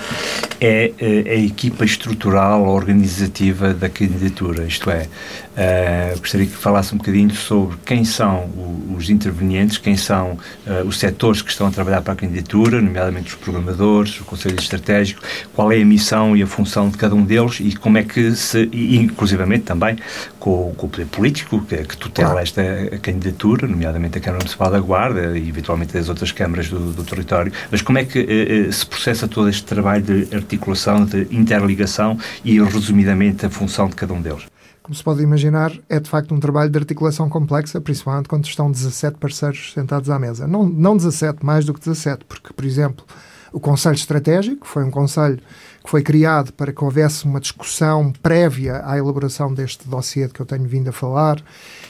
[0.61, 4.65] é eh, a equipa estrutural organizativa da candidatura.
[4.65, 8.51] Isto é, uh, gostaria que falasse um bocadinho sobre quem são
[8.97, 10.33] os intervenientes, quem são
[10.67, 14.59] uh, os setores que estão a trabalhar para a candidatura, nomeadamente os programadores, o Conselho
[14.59, 15.23] Estratégico,
[15.55, 18.35] qual é a missão e a função de cada um deles e como é que
[18.35, 19.97] se, inclusivamente também
[20.39, 22.63] com, com o poder político que, que tutela esta
[23.01, 27.53] candidatura, nomeadamente a Câmara Municipal da Guarda e eventualmente as outras câmaras do, do território.
[27.71, 32.61] Mas como é que uh, se processa todo este trabalho de articulação, de interligação e,
[32.61, 34.45] resumidamente, a função de cada um deles?
[34.83, 38.71] Como se pode imaginar, é de facto um trabalho de articulação complexa, principalmente quando estão
[38.71, 40.49] 17 parceiros sentados à mesa.
[40.49, 43.05] Não, não 17, mais do que 17, porque, por exemplo,
[43.53, 45.39] o Conselho Estratégico foi um conselho
[45.83, 50.41] que foi criado para que houvesse uma discussão prévia à elaboração deste dossiê de que
[50.41, 51.43] eu tenho vindo a falar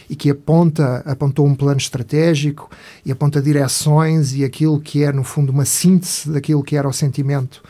[0.09, 2.71] e que aponta, apontou um plano estratégico
[3.05, 6.93] e aponta direções e aquilo que é, no fundo, uma síntese daquilo que era o
[6.93, 7.63] sentimento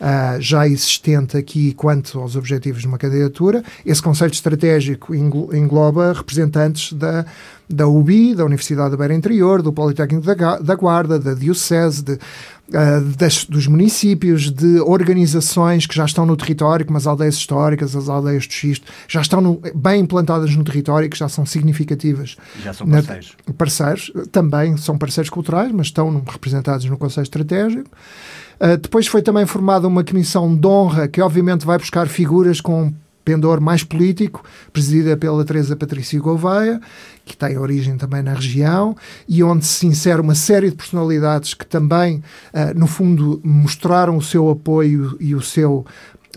[0.00, 3.62] uh, já existente aqui quanto aos objetivos de uma candidatura.
[3.84, 7.24] Esse Conselho Estratégico engloba representantes da
[7.68, 12.12] da UBI, da Universidade da Beira Interior, do Politécnico da, da Guarda, da Diocese, de,
[12.12, 17.96] uh, das, dos municípios, de organizações que já estão no território, como as aldeias históricas,
[17.96, 21.46] as aldeias do xisto, já estão no, bem implantadas no território e que já são
[21.46, 22.36] significativas.
[22.62, 23.36] Já são parceiros.
[23.46, 27.90] Na, parceiros, também são parceiros culturais, mas estão representados no Conselho Estratégico.
[28.64, 32.90] Uh, depois foi também formada uma comissão de honra que, obviamente, vai buscar figuras com
[33.22, 34.42] pendor mais político,
[34.72, 36.80] presidida pela Teresa Patrícia Gouveia,
[37.26, 38.96] que tem origem também na região,
[39.28, 42.22] e onde se insere uma série de personalidades que também,
[42.54, 45.84] uh, no fundo, mostraram o seu apoio e o seu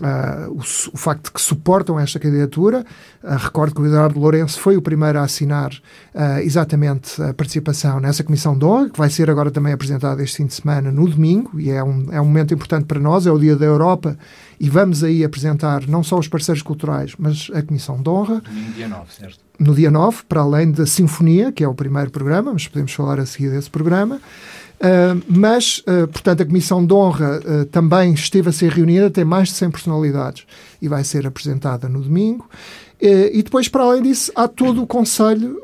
[0.00, 2.84] Uh, o, o, facto de que suportam esta candidatura.
[3.22, 5.72] Uh, recordo que o Eduardo Lourenço foi o primeiro a assinar
[6.14, 10.36] uh, exatamente a participação nessa comissão de honra, que vai ser agora também apresentada este
[10.36, 13.32] fim de semana, no domingo, e é um, é um momento importante para nós, é
[13.32, 14.16] o Dia da Europa,
[14.60, 18.42] e vamos aí apresentar não só os parceiros culturais, mas a comissão de honra.
[18.50, 19.38] No dia 9, certo?
[19.58, 23.18] No dia 9, para além da Sinfonia, que é o primeiro programa, mas podemos falar
[23.18, 24.20] a seguir desse programa.
[24.78, 29.24] Uh, mas, uh, portanto, a Comissão de Honra uh, também esteve a ser reunida, tem
[29.24, 30.46] mais de 100 personalidades
[30.80, 32.48] e vai ser apresentada no domingo.
[33.00, 35.60] e depois, para além disso, há todo o Conselho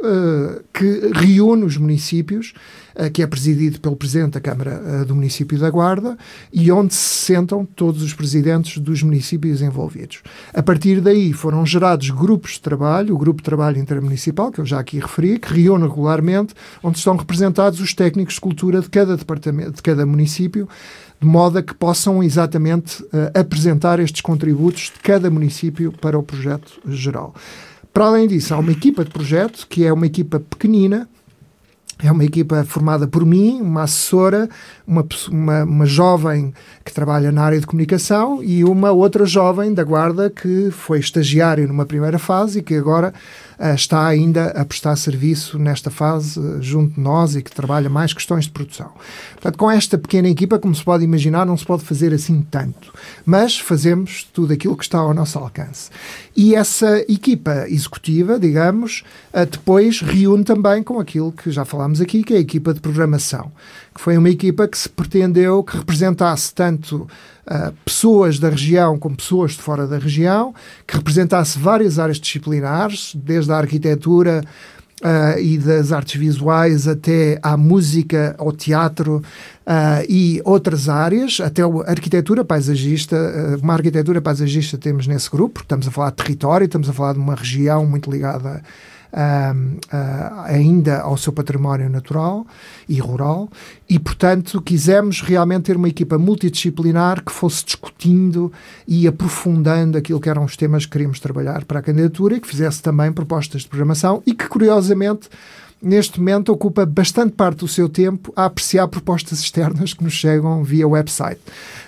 [0.72, 5.58] que reúne os municípios eh, que é presidido pelo Presidente da Câmara eh, do município
[5.58, 6.16] da Guarda
[6.52, 10.22] e onde se sentam todos os presidentes dos municípios envolvidos.
[10.52, 14.66] A partir daí foram gerados grupos de trabalho, o Grupo de Trabalho Intermunicipal, que eu
[14.66, 19.16] já aqui referi, que reúne regularmente, onde estão representados os técnicos de cultura de cada
[19.16, 20.68] departamento, de cada município,
[21.20, 26.22] de modo a que possam exatamente uh, apresentar estes contributos de cada município para o
[26.22, 27.34] projeto geral.
[27.92, 31.08] Para além disso, há uma equipa de projeto, que é uma equipa pequenina,
[32.02, 34.48] é uma equipa formada por mim, uma assessora,
[34.86, 36.52] uma, uma, uma, jovem
[36.84, 41.68] que trabalha na área de comunicação e uma outra jovem da Guarda que foi estagiário
[41.68, 43.14] numa primeira fase e que agora
[43.58, 47.88] uh, está ainda a prestar serviço nesta fase uh, junto de nós e que trabalha
[47.88, 48.90] mais questões de produção.
[49.34, 52.92] Portanto, com esta pequena equipa, como se pode imaginar, não se pode fazer assim tanto,
[53.24, 55.90] mas fazemos tudo aquilo que está ao nosso alcance.
[56.36, 62.24] E essa equipa executiva, digamos, uh, depois reúne também com aquilo que já falámos aqui,
[62.24, 63.52] que é a equipa de programação,
[63.94, 67.06] que foi uma equipa que se pretendeu que representasse tanto
[67.46, 70.52] uh, pessoas da região como pessoas de fora da região,
[70.84, 74.42] que representasse várias áreas disciplinares, desde a arquitetura
[75.04, 79.16] uh, e das artes visuais até à música, ao teatro
[79.66, 83.16] uh, e outras áreas, até a arquitetura paisagista,
[83.62, 87.12] uma arquitetura paisagista temos nesse grupo, porque estamos a falar de território, estamos a falar
[87.12, 88.62] de uma região muito ligada
[89.14, 92.46] uh, ainda ao seu património natural
[92.88, 93.48] e rural,
[93.88, 98.52] e, portanto, quisemos realmente ter uma equipa multidisciplinar que fosse discutindo
[98.86, 102.48] e aprofundando aquilo que eram os temas que queríamos trabalhar para a candidatura e que
[102.48, 105.28] fizesse também propostas de programação e que, curiosamente,
[105.84, 110.64] neste momento ocupa bastante parte do seu tempo a apreciar propostas externas que nos chegam
[110.64, 111.40] via website.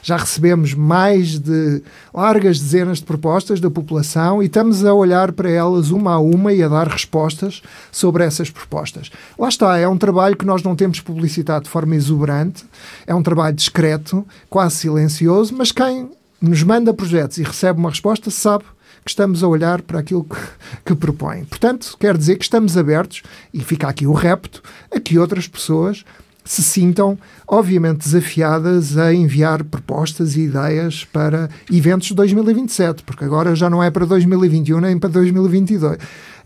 [0.03, 1.83] Já recebemos mais de
[2.13, 6.53] largas dezenas de propostas da população e estamos a olhar para elas uma a uma
[6.53, 9.11] e a dar respostas sobre essas propostas.
[9.39, 12.65] Lá está, é um trabalho que nós não temos publicitado de forma exuberante,
[13.07, 18.31] é um trabalho discreto, quase silencioso, mas quem nos manda projetos e recebe uma resposta
[18.31, 18.65] sabe
[19.07, 20.37] que estamos a olhar para aquilo que,
[20.85, 21.45] que propõem.
[21.45, 23.23] Portanto, quer dizer que estamos abertos,
[23.55, 26.05] e fica aqui o repto, a que outras pessoas
[26.45, 33.55] se sintam, obviamente, desafiadas a enviar propostas e ideias para eventos de 2027, porque agora
[33.55, 35.99] já não é para 2021 nem para 2022.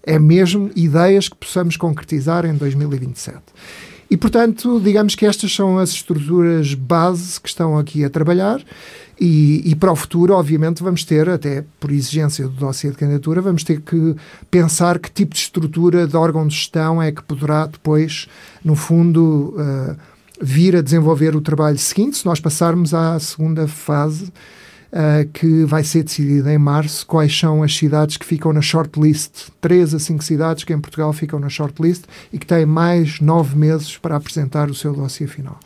[0.02, 3.40] É mesmo ideias que possamos concretizar em 2027.
[4.10, 8.60] E, portanto, digamos que estas são as estruturas base que estão aqui a trabalhar
[9.20, 13.42] e, e, para o futuro, obviamente, vamos ter, até por exigência do dossiê de candidatura,
[13.42, 14.16] vamos ter que
[14.50, 18.26] pensar que tipo de estrutura de órgão de gestão é que poderá depois,
[18.64, 19.96] no fundo, uh,
[20.40, 24.32] vir a desenvolver o trabalho seguinte, se nós passarmos à segunda fase,
[24.92, 29.48] uh, que vai ser decidida em março, quais são as cidades que ficam na shortlist.
[29.60, 33.56] Três a cinco cidades que em Portugal ficam na shortlist e que têm mais nove
[33.56, 35.58] meses para apresentar o seu dossiê final.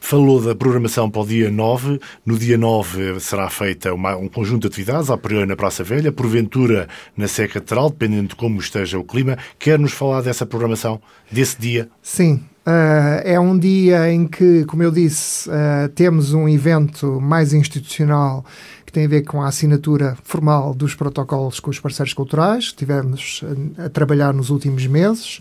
[0.00, 2.00] Falou da programação para o dia 9.
[2.24, 6.12] No dia 9 será feita uma, um conjunto de atividades, a priori na Praça Velha,
[6.12, 9.36] porventura na Sé Catedral, dependendo de como esteja o clima.
[9.58, 11.00] Quer-nos falar dessa programação,
[11.30, 11.90] desse dia?
[12.00, 12.42] Sim.
[12.68, 18.44] Uh, é um dia em que, como eu disse, uh, temos um evento mais institucional
[18.84, 22.76] que tem a ver com a assinatura formal dos protocolos com os parceiros culturais, que
[22.76, 23.42] tivemos
[23.78, 25.40] a, a trabalhar nos últimos meses.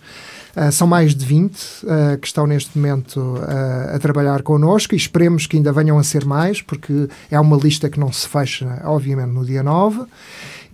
[0.56, 4.98] Uh, são mais de 20 uh, que estão neste momento uh, a trabalhar connosco e
[4.98, 8.82] esperemos que ainda venham a ser mais, porque é uma lista que não se fecha,
[8.86, 10.06] obviamente, no dia 9.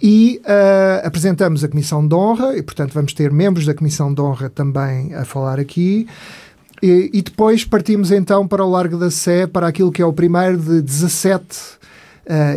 [0.06, 0.42] E
[1.02, 5.14] apresentamos a Comissão de Honra, e portanto vamos ter membros da Comissão de Honra também
[5.14, 6.06] a falar aqui.
[6.82, 10.12] E, e depois partimos então para o Largo da Sé, para aquilo que é o
[10.12, 11.46] primeiro de 17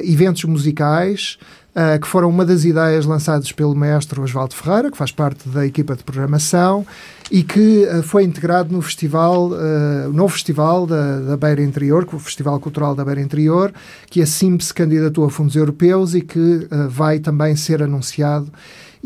[0.03, 1.39] eventos musicais
[1.77, 5.67] uh, que foram uma das ideias lançadas pelo mestre Osvaldo Ferreira, que faz parte da
[5.67, 6.87] equipa de programação
[7.31, 12.19] e que uh, foi integrado no festival, uh, no festival da, da Beira Interior, o
[12.19, 13.73] Festival Cultural da Beira Interior,
[14.09, 18.51] que assim se candidatou a fundos europeus e que vai também ser anunciado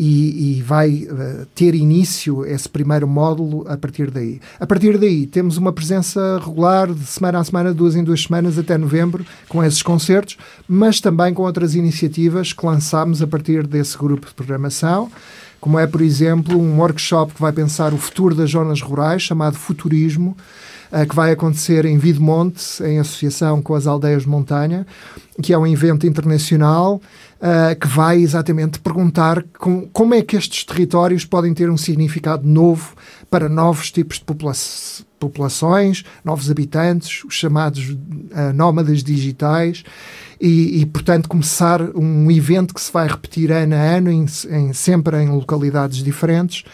[0.00, 4.40] e, e vai uh, ter início esse primeiro módulo a partir daí.
[4.58, 8.58] A partir daí, temos uma presença regular de semana a semana, duas em duas semanas,
[8.58, 13.98] até novembro, com esses concertos, mas também com outras iniciativas que lançámos a partir desse
[13.98, 15.10] grupo de programação
[15.60, 19.56] como é, por exemplo, um workshop que vai pensar o futuro das zonas rurais, chamado
[19.56, 20.36] Futurismo,
[20.90, 24.86] uh, que vai acontecer em Videmonte, em associação com as aldeias de montanha,
[25.42, 27.00] que é um evento internacional
[27.40, 32.46] uh, que vai exatamente perguntar com, como é que estes territórios podem ter um significado
[32.46, 32.94] novo
[33.30, 34.54] para novos tipos de popula
[35.18, 39.84] populações, novos habitantes, os chamados uh, nómadas digitais.
[40.40, 44.72] E, e, portanto, começar um evento que se vai repetir ano a ano, em, em,
[44.72, 46.64] sempre em localidades diferentes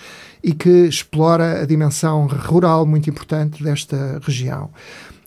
[0.43, 4.71] e que explora a dimensão rural muito importante desta região.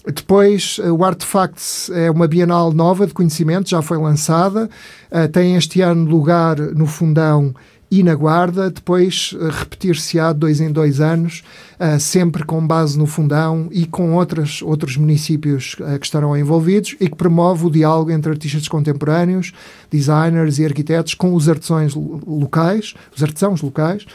[0.05, 4.69] Depois, eh, o Artefacts é uma bienal nova de conhecimento, já foi lançada,
[5.11, 7.53] uh, tem este ano lugar no Fundão
[7.91, 11.43] e na Guarda, depois uh, repetir-se-á de dois em dois anos,
[11.79, 17.09] uh, sempre com base no Fundão e com outras, outros municípios que estarão envolvidos e
[17.09, 19.51] que promove o diálogo entre artistas contemporâneos,
[19.89, 24.05] designers e arquitetos com os artesãos locais, os artesãos locais,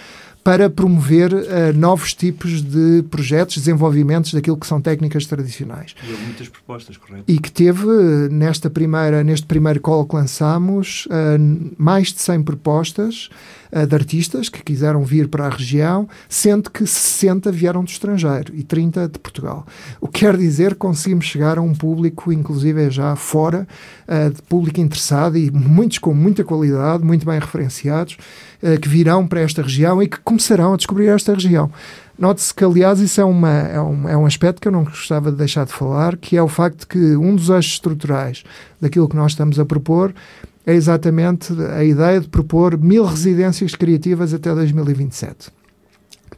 [0.45, 5.95] para promover uh, novos tipos de projetos, desenvolvimentos daquilo que são técnicas tradicionais.
[6.07, 7.25] E houve muitas propostas, correto?
[7.27, 12.43] E que teve, eh, nesta primeira, neste primeiro call que lançámos, uh, mais de 100
[12.43, 13.31] propostas
[13.75, 18.55] uh, de artistas que quiseram vir para a região, sendo que 60 vieram do estrangeiro
[18.55, 19.67] e 30 de Portugal.
[20.01, 23.67] O que quer dizer que conseguimos chegar a um público, inclusive já fora,
[24.35, 28.17] de público interessado e muitos com muita qualidade, muito bem referenciados,
[28.63, 31.71] uh, que virão para esta região e que começarão a descobrir esta região.
[32.19, 35.33] Note-se que, aliás, isso é, uma, é, um, é um aspecto que eu não gostava
[35.33, 38.45] de deixar de falar, que é o facto que um dos eixos estruturais
[38.81, 40.15] daquilo que nós estamos a propor
[40.67, 45.53] é exatamente a ideia de propor mil residências criativas até 2027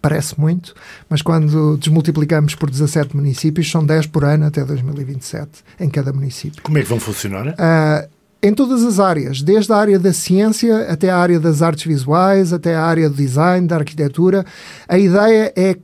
[0.00, 0.72] parece muito,
[1.08, 5.48] mas quando desmultiplicamos por 17 municípios, são 10 por ano até 2027
[5.80, 6.62] em cada município.
[6.62, 7.48] Como é que vão funcionar?
[7.48, 8.08] Uh,
[8.40, 12.52] em todas as áreas, desde a área da ciência até a área das artes visuais,
[12.52, 14.44] até a área do design, da arquitetura.
[14.86, 15.76] A ideia é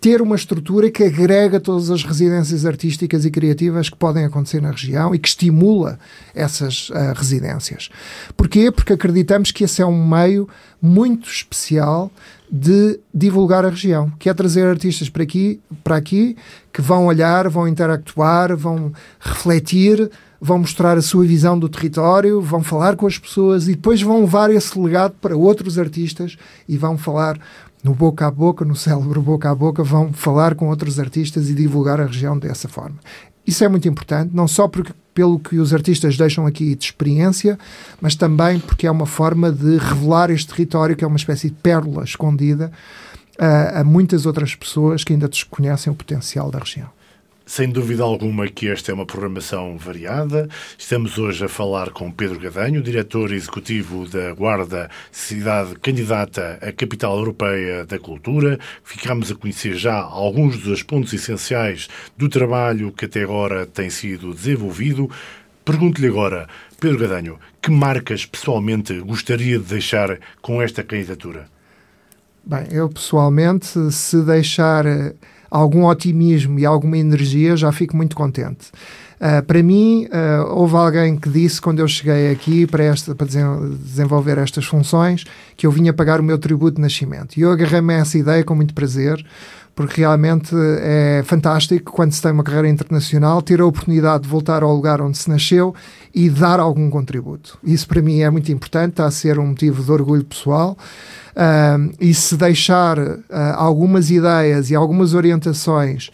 [0.00, 4.70] ter uma estrutura que agrega todas as residências artísticas e criativas que podem acontecer na
[4.70, 5.98] região e que estimula
[6.34, 7.88] essas uh, residências.
[8.36, 8.70] Porquê?
[8.70, 10.48] Porque acreditamos que esse é um meio
[10.80, 12.10] muito especial
[12.50, 16.36] de divulgar a região, que é trazer artistas para aqui, para aqui
[16.72, 22.62] que vão olhar, vão interactuar, vão refletir vão mostrar a sua visão do território, vão
[22.62, 26.36] falar com as pessoas e depois vão levar esse legado para outros artistas
[26.68, 27.38] e vão falar
[27.88, 31.54] no boca a boca, no cérebro boca a boca, vão falar com outros artistas e
[31.54, 32.96] divulgar a região dessa forma.
[33.46, 37.58] Isso é muito importante, não só porque, pelo que os artistas deixam aqui de experiência,
[37.98, 41.56] mas também porque é uma forma de revelar este território, que é uma espécie de
[41.56, 42.70] pérola escondida
[43.38, 46.90] a, a muitas outras pessoas que ainda desconhecem o potencial da região.
[47.48, 50.46] Sem dúvida alguma que esta é uma programação variada.
[50.76, 57.16] Estamos hoje a falar com Pedro Gadanho, diretor executivo da Guarda, cidade candidata à capital
[57.16, 58.60] europeia da cultura.
[58.84, 61.88] Ficamos a conhecer já alguns dos pontos essenciais
[62.18, 65.10] do trabalho que até agora tem sido desenvolvido.
[65.64, 66.46] Pergunto-lhe agora,
[66.78, 71.48] Pedro Gadanho, que marcas pessoalmente gostaria de deixar com esta candidatura?
[72.44, 74.84] Bem, eu pessoalmente, se deixar
[75.50, 78.68] algum otimismo e alguma energia, já fico muito contente.
[79.18, 83.26] Uh, para mim, uh, houve alguém que disse quando eu cheguei aqui para, esta, para
[83.26, 85.24] desenvolver estas funções
[85.56, 87.36] que eu vinha pagar o meu tributo de nascimento.
[87.36, 89.24] E eu agarrei-me a essa ideia com muito prazer,
[89.78, 94.64] porque realmente é fantástico quando se tem uma carreira internacional ter a oportunidade de voltar
[94.64, 95.72] ao lugar onde se nasceu
[96.12, 97.56] e dar algum contributo.
[97.62, 100.76] Isso para mim é muito importante, está a ser um motivo de orgulho pessoal.
[102.00, 103.22] E se deixar uh,
[103.54, 106.10] algumas ideias e algumas orientações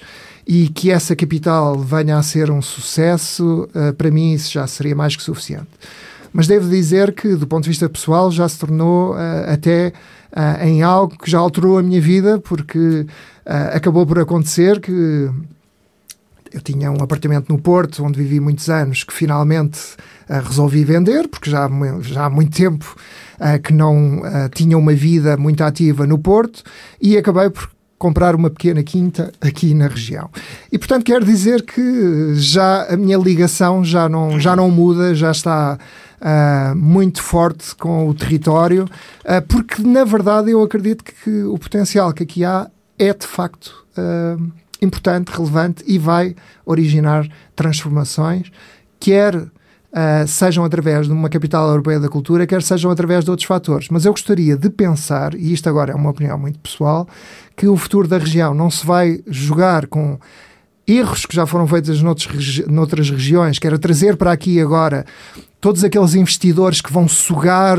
[0.47, 4.95] e que essa capital venha a ser um sucesso, uh, para mim isso já seria
[4.95, 5.71] mais que suficiente.
[6.37, 9.93] Mas devo dizer que, do ponto de vista pessoal, já se tornou uh, até
[10.33, 13.07] uh, em algo que já alterou a minha vida, porque
[13.47, 15.31] acabou por acontecer que
[16.51, 19.79] eu tinha um apartamento no Porto, onde vivi muitos anos, que finalmente
[20.29, 21.69] resolvi vender, porque já,
[22.01, 22.97] já há muito tempo
[23.63, 24.23] que não
[24.55, 26.63] tinha uma vida muito ativa no Porto,
[26.99, 30.31] e acabei por comprar uma pequena quinta aqui na região.
[30.73, 35.31] E portanto quero dizer que já a minha ligação já não, já não muda, já
[35.31, 35.79] está
[36.21, 42.13] uh, muito forte com o território, uh, porque na verdade eu acredito que o potencial
[42.13, 46.35] que aqui há é de facto uh, importante, relevante e vai
[46.65, 48.51] originar transformações,
[49.01, 49.49] quer
[50.27, 53.89] sejam através de uma capital europeia da cultura, quer sejam através de outros fatores.
[53.91, 57.07] Mas eu gostaria de pensar, e isto agora é uma opinião muito pessoal,
[57.57, 60.19] que o futuro da região não se vai jogar com
[60.87, 65.05] erros que já foram feitos noutros, noutras regiões, que era trazer para aqui agora
[65.65, 67.79] todos aqueles investidores que vão sugar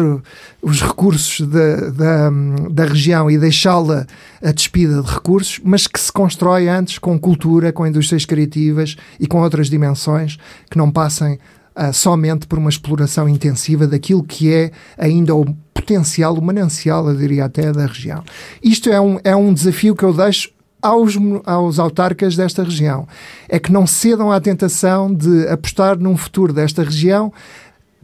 [0.59, 2.29] os recursos da, da,
[2.71, 4.07] da região e deixá-la
[4.43, 9.27] a despida de recursos, mas que se constrói antes com cultura, com indústrias criativas e
[9.27, 11.37] com outras dimensões que não passem
[11.75, 17.15] uh, somente por uma exploração intensiva daquilo que é ainda o potencial, o manancial, eu
[17.15, 18.23] diria até, da região.
[18.63, 20.49] Isto é um, é um desafio que eu deixo
[20.85, 21.15] aos,
[21.45, 23.07] aos autarcas desta região.
[23.49, 27.33] É que não cedam à tentação de apostar num futuro desta região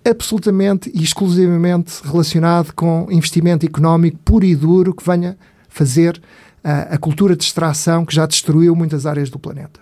[0.04, 5.38] absolutamente e exclusivamente relacionado com investimento económico puro e duro que venha
[5.70, 6.22] fazer
[6.64, 9.80] uh, a cultura de extração que já destruiu muitas áreas do planeta.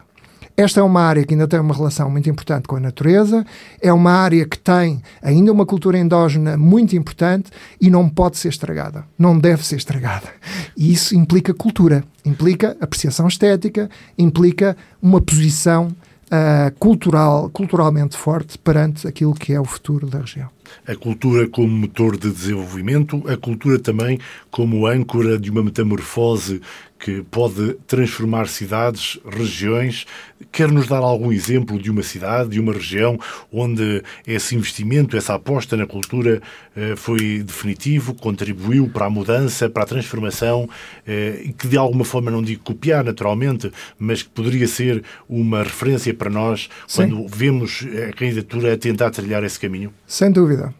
[0.59, 3.45] Esta é uma área que ainda tem uma relação muito importante com a natureza,
[3.81, 7.49] é uma área que tem ainda uma cultura endógena muito importante
[7.79, 10.27] e não pode ser estragada, não deve ser estragada.
[10.75, 15.95] E isso implica cultura, implica apreciação estética, implica uma posição
[16.31, 20.49] uh, cultural, culturalmente forte perante aquilo que é o futuro da região.
[20.87, 24.19] A cultura como motor de desenvolvimento, a cultura também
[24.51, 26.61] como âncora de uma metamorfose
[26.99, 30.05] que pode transformar cidades, regiões.
[30.51, 33.17] Quer nos dar algum exemplo de uma cidade, de uma região
[33.51, 36.41] onde esse investimento, essa aposta na cultura
[36.75, 40.69] eh, foi definitivo, contribuiu para a mudança, para a transformação
[41.07, 45.63] eh, e que de alguma forma, não digo copiar naturalmente, mas que poderia ser uma
[45.63, 47.09] referência para nós Sim.
[47.09, 49.93] quando vemos a candidatura a tentar trilhar esse caminho?
[50.05, 50.73] Sem dúvida.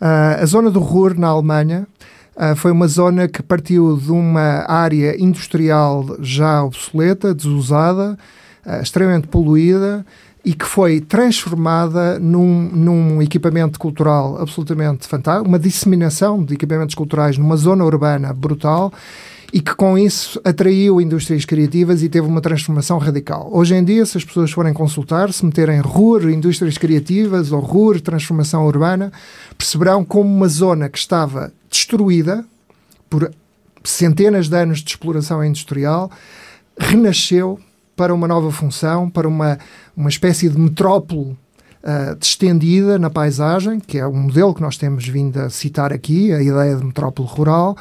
[0.00, 1.86] Uh, a zona do Ruhr, na Alemanha,
[2.56, 8.18] foi uma zona que partiu de uma área industrial já obsoleta, desusada,
[8.64, 10.04] uh, extremamente poluída
[10.44, 17.36] e que foi transformada num, num equipamento cultural absolutamente fantástico, uma disseminação de equipamentos culturais
[17.36, 18.92] numa zona urbana brutal
[19.52, 23.48] e que com isso atraiu indústrias criativas e teve uma transformação radical.
[23.52, 28.00] Hoje em dia, se as pessoas forem consultar, se meterem RUR, indústrias criativas ou RUR,
[28.00, 29.12] transformação urbana,
[29.56, 32.44] perceberão como uma zona que estava destruída
[33.08, 33.30] por
[33.84, 36.10] centenas de anos de exploração industrial
[36.78, 37.58] renasceu
[37.96, 39.58] para uma nova função, para uma,
[39.96, 41.36] uma espécie de metrópole
[41.86, 46.32] uh, distendida na paisagem, que é um modelo que nós temos vindo a citar aqui,
[46.32, 47.76] a ideia de metrópole rural,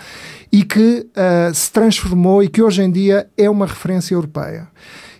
[0.52, 4.68] e que uh, se transformou e que hoje em dia é uma referência europeia.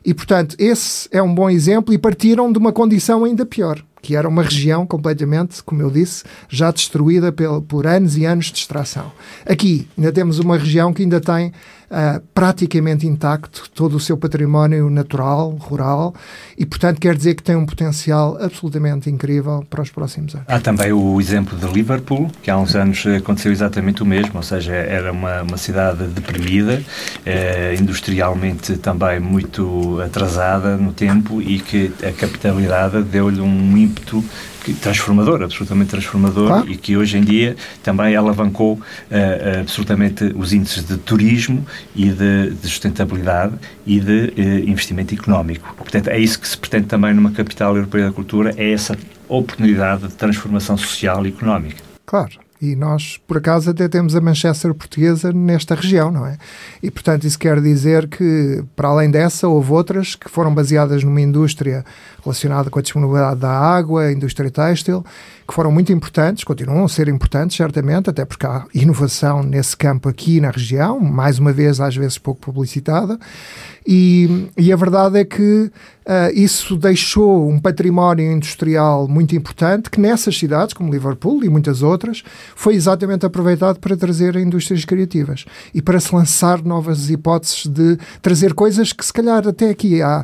[0.06, 4.16] E, portanto, esse é um bom exemplo e partiram de uma condição ainda pior, que
[4.16, 7.34] era uma região completamente, como eu disse, já destruída
[7.68, 9.12] por anos e anos de extração.
[9.48, 11.52] Aqui ainda temos uma região que ainda tem
[11.90, 16.14] uh, praticamente intacto todo o seu património natural, rural,
[16.58, 20.48] e portanto quer dizer que tem um potencial absolutamente incrível para os próximos anos.
[20.48, 24.44] Há também o exemplo de Liverpool, que há uns anos aconteceu exatamente o mesmo, ou
[24.44, 26.82] seja, era uma, uma cidade deprimida,
[27.26, 34.24] eh, industrialmente também muito atrasada no tempo e que a capitalidade deu-lhe um ímpeto
[34.74, 36.72] transformador, absolutamente transformador, claro.
[36.72, 42.52] e que hoje em dia também alavancou uh, absolutamente os índices de turismo e de,
[42.52, 43.56] de sustentabilidade
[43.86, 45.74] e de uh, investimento económico.
[45.78, 48.98] Portanto, é isso que se pretende também numa capital europeia da cultura, é essa
[49.28, 51.84] oportunidade de transformação social e económica.
[52.06, 52.46] Claro.
[52.62, 56.38] E nós, por acaso, até temos a Manchester portuguesa nesta região, não é?
[56.82, 61.20] E, portanto, isso quer dizer que, para além dessa, houve outras que foram baseadas numa
[61.20, 61.84] indústria
[62.26, 65.06] relacionada com a disponibilidade da água, a indústria têxtil,
[65.48, 70.10] que foram muito importantes, continuam a ser importantes, certamente, até porque há inovação nesse campo
[70.10, 73.20] aqui na região, mais uma vez, às vezes pouco publicitada,
[73.88, 75.72] e, e a verdade é que
[76.06, 81.82] Uh, isso deixou um património industrial muito importante que nessas cidades, como Liverpool e muitas
[81.82, 82.24] outras,
[82.56, 88.54] foi exatamente aproveitado para trazer indústrias criativas e para se lançar novas hipóteses de trazer
[88.54, 90.24] coisas que se calhar até aqui há,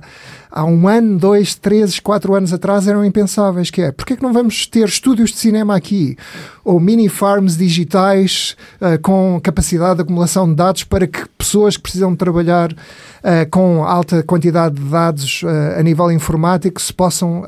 [0.52, 4.24] há um ano, dois, três, quatro anos atrás eram impensáveis, que é, porque é que
[4.24, 6.18] não vamos ter estúdios de cinema aqui?
[6.64, 11.84] Ou mini farms digitais uh, com capacidade de acumulação de dados para que pessoas que
[11.84, 17.44] precisam trabalhar uh, com alta quantidade de dados uh, a nível informático se possam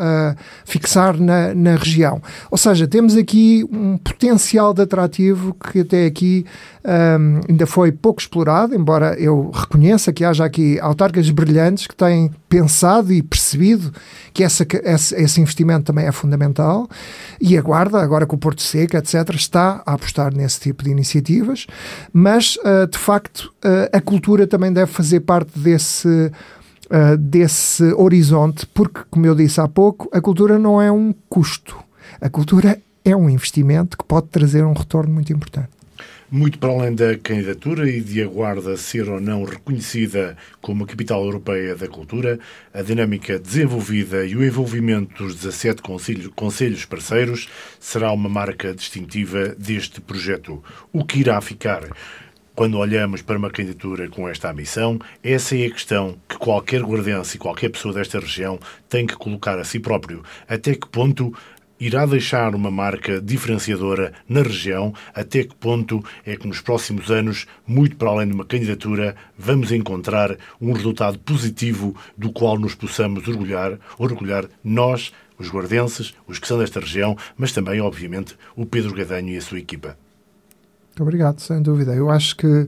[0.66, 2.22] fixar na, na região.
[2.50, 6.46] Ou seja, temos aqui um potencial de atrativo que até aqui
[6.86, 12.30] um, ainda foi pouco explorado, embora eu reconheça que haja aqui autarcas brilhantes que têm
[12.50, 13.94] pensado e percebido
[14.34, 16.90] que essa, esse, esse, investimento também é fundamental
[17.40, 20.90] e a Guarda, agora com o Porto Seco, etc., está a apostar nesse tipo de
[20.90, 21.68] iniciativas,
[22.12, 26.08] mas uh, de facto uh, a cultura também deve fazer parte desse.
[26.08, 31.76] Uh, desse horizonte, porque, como eu disse há pouco, a cultura não é um custo.
[32.22, 35.70] A cultura é um investimento que pode trazer um retorno muito importante.
[36.36, 40.88] Muito para além da candidatura e de a Guarda ser ou não reconhecida como a
[40.88, 42.40] capital europeia da cultura,
[42.74, 45.84] a dinâmica desenvolvida e o envolvimento dos 17
[46.36, 47.48] conselhos parceiros
[47.80, 50.64] será uma marca distintiva deste projeto.
[50.92, 51.88] O que irá ficar
[52.56, 57.36] quando olhamos para uma candidatura com esta ambição, essa é a questão que qualquer guardense
[57.36, 60.24] e qualquer pessoa desta região tem que colocar a si próprio.
[60.48, 61.34] Até que ponto
[61.80, 64.94] irá deixar uma marca diferenciadora na região?
[65.14, 69.72] Até que ponto é que nos próximos anos, muito para além de uma candidatura, vamos
[69.72, 76.48] encontrar um resultado positivo do qual nos possamos orgulhar, orgulhar nós, os guardenses, os que
[76.48, 79.98] são desta região, mas também, obviamente, o Pedro Gadanho e a sua equipa?
[80.90, 81.96] Muito obrigado, sem dúvida.
[81.96, 82.68] Eu acho que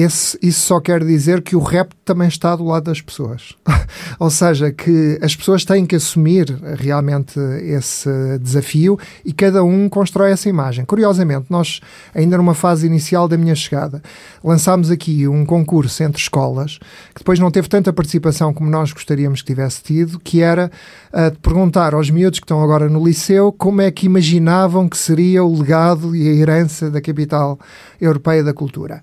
[0.00, 3.54] esse, isso só quer dizer que o rap também está do lado das pessoas.
[4.18, 6.46] Ou seja, que as pessoas têm que assumir
[6.78, 10.84] realmente esse desafio e cada um constrói essa imagem.
[10.84, 11.80] Curiosamente, nós,
[12.14, 14.02] ainda numa fase inicial da minha chegada,
[14.42, 16.78] lançámos aqui um concurso entre escolas
[17.14, 20.70] que depois não teve tanta participação como nós gostaríamos que tivesse tido, que era
[21.12, 25.44] uh, perguntar aos miúdos que estão agora no liceu como é que imaginavam que seria
[25.44, 27.58] o legado e a herança da capital
[28.00, 29.02] europeia da cultura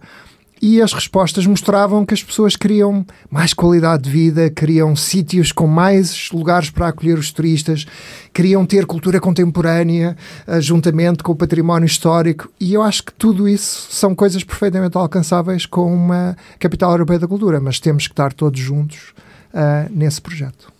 [0.61, 5.67] e as respostas mostravam que as pessoas queriam mais qualidade de vida, queriam sítios com
[5.67, 7.85] mais lugares para acolher os turistas,
[8.33, 10.15] queriam ter cultura contemporânea,
[10.47, 14.97] uh, juntamente com o património histórico, e eu acho que tudo isso são coisas perfeitamente
[14.97, 19.13] alcançáveis com uma capital europeia da cultura, mas temos que estar todos juntos
[19.53, 20.76] uh, nesse projeto.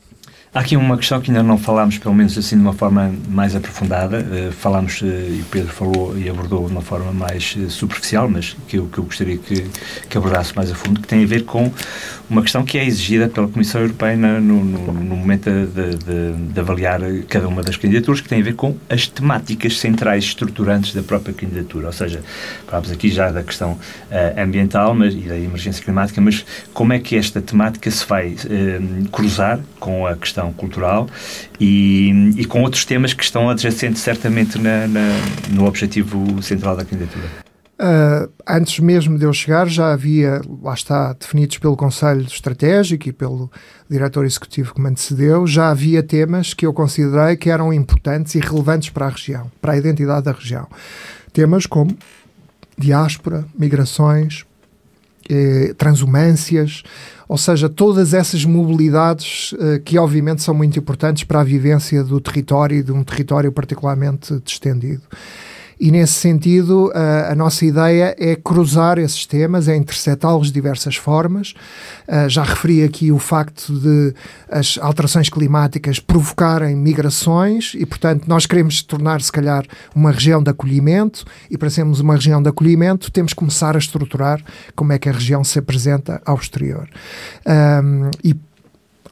[0.57, 3.55] Há aqui uma questão que ainda não falámos, pelo menos assim, de uma forma mais
[3.55, 4.21] aprofundada.
[4.21, 8.27] Uh, falámos, uh, e o Pedro falou e abordou de uma forma mais uh, superficial,
[8.27, 9.67] mas que eu, que eu gostaria que,
[10.09, 11.71] que abordasse mais a fundo, que tem a ver com
[12.27, 16.59] uma questão que é exigida pela Comissão Europeia no, no, no momento de, de, de,
[16.59, 21.03] avaliar cada uma das candidaturas, que tem a ver com as temáticas centrais estruturantes da
[21.03, 21.85] própria candidatura.
[21.85, 22.23] Ou seja,
[22.65, 23.77] falámos aqui já da questão
[24.35, 26.43] ambiental mas, e da emergência climática, mas
[26.73, 28.35] como é que esta temática se vai
[29.11, 31.07] cruzar com a questão cultural
[31.59, 35.09] e, e, com outros temas que estão adjacentes certamente na, na,
[35.51, 37.47] no objetivo central da candidatura.
[37.79, 43.13] Uh, antes mesmo de eu chegar, já havia, lá está, definidos pelo Conselho Estratégico e
[43.13, 43.51] pelo
[43.87, 48.39] diretor executivo que me antecedeu, já havia temas que eu considerei que eram importantes e
[48.39, 50.67] relevantes para a região, para a identidade da região.
[51.31, 51.95] Temas como
[52.75, 54.43] diáspora, migrações,
[55.29, 56.83] eh, transumâncias,
[57.27, 62.21] ou seja, todas essas mobilidades uh, que obviamente são muito importantes para a vivência do
[62.21, 65.01] território e de um território particularmente distendido.
[65.79, 70.95] E nesse sentido, a, a nossa ideia é cruzar esses temas, é interceptá-los de diversas
[70.95, 71.53] formas.
[72.07, 74.13] Uh, já referi aqui o facto de
[74.49, 80.49] as alterações climáticas provocarem migrações e, portanto, nós queremos tornar, se calhar, uma região de
[80.49, 84.41] acolhimento e, para sermos uma região de acolhimento, temos que começar a estruturar
[84.75, 86.89] como é que a região se apresenta ao exterior.
[87.45, 88.35] Um, e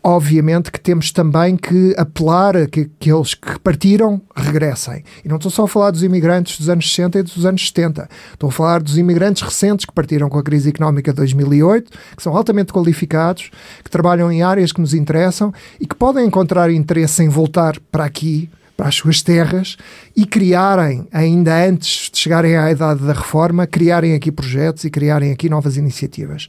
[0.05, 5.03] obviamente que temos também que apelar a que aqueles que partiram regressem.
[5.23, 8.07] E não estou só a falar dos imigrantes dos anos 60 e dos anos 70.
[8.31, 12.21] Estou a falar dos imigrantes recentes que partiram com a crise económica de 2008, que
[12.21, 13.49] são altamente qualificados,
[13.83, 18.05] que trabalham em áreas que nos interessam e que podem encontrar interesse em voltar para
[18.05, 19.77] aqui para as suas terras
[20.15, 25.31] e criarem, ainda antes de chegarem à idade da reforma, criarem aqui projetos e criarem
[25.31, 26.47] aqui novas iniciativas.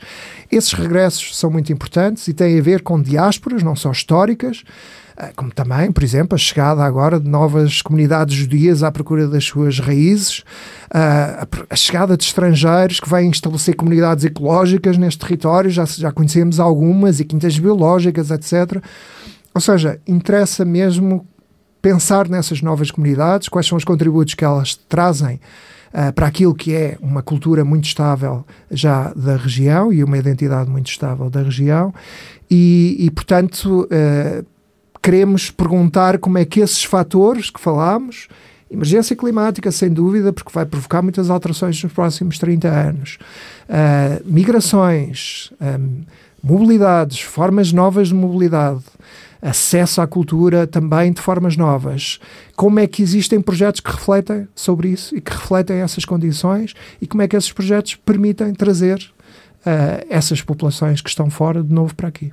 [0.51, 4.65] Esses regressos são muito importantes e têm a ver com diásporas, não só históricas,
[5.17, 9.45] uh, como também, por exemplo, a chegada agora de novas comunidades judias à procura das
[9.45, 10.41] suas raízes,
[10.91, 16.59] uh, a chegada de estrangeiros que vêm estabelecer comunidades ecológicas neste território, já, já conhecemos
[16.59, 18.83] algumas, e quintas biológicas, etc.
[19.55, 21.25] Ou seja, interessa mesmo
[21.81, 25.41] pensar nessas novas comunidades, quais são os contributos que elas trazem
[25.93, 30.69] uh, para aquilo que é uma cultura muito estável já da região e uma identidade
[30.71, 31.95] muito estável da região,
[32.51, 34.47] e, e portanto, uh,
[35.03, 38.29] queremos perguntar como é que esses fatores que falámos.
[38.69, 43.19] Emergência climática, sem dúvida, porque vai provocar muitas alterações nos próximos 30 anos.
[43.69, 46.03] Uh, migrações, um,
[46.43, 48.83] mobilidades, formas novas de mobilidade,
[49.47, 52.19] acesso à cultura também de formas novas.
[52.57, 57.07] Como é que existem projetos que refletem sobre isso e que refletem essas condições e
[57.07, 61.95] como é que esses projetos permitem trazer uh, essas populações que estão fora de novo
[61.95, 62.33] para aqui.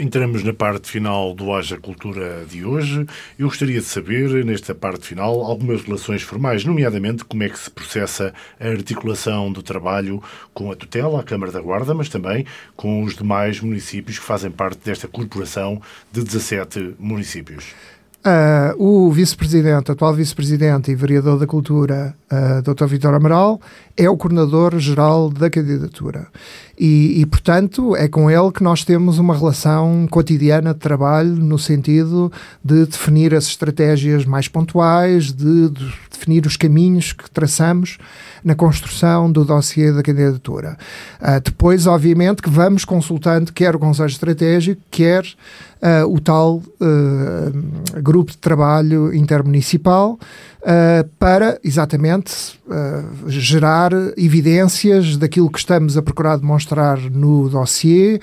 [0.00, 3.04] Entramos na parte final do Haja Cultura de hoje.
[3.38, 7.70] Eu gostaria de saber, nesta parte final, algumas relações formais, nomeadamente como é que se
[7.70, 10.22] processa a articulação do trabalho
[10.54, 14.50] com a tutela, a Câmara da Guarda, mas também com os demais municípios que fazem
[14.50, 17.74] parte desta corporação de 17 municípios.
[18.22, 22.84] Uh, o vice-presidente, atual vice-presidente e vereador da Cultura, uh, Dr.
[22.84, 23.58] Vitor Amaral,
[23.96, 26.26] é o coordenador-geral da candidatura.
[26.78, 31.58] E, e, portanto, é com ele que nós temos uma relação cotidiana de trabalho no
[31.58, 32.30] sentido
[32.62, 37.98] de definir as estratégias mais pontuais, de, de definir os caminhos que traçamos
[38.44, 40.76] na construção do dossiê da candidatura.
[41.20, 48.00] Uh, depois, obviamente, que vamos consultando quer o Conselho Estratégico, quer uh, o tal uh,
[48.02, 50.18] grupo de trabalho intermunicipal
[51.18, 52.60] para, exatamente,
[53.28, 58.20] gerar evidências daquilo que estamos a procurar demonstrar no dossiê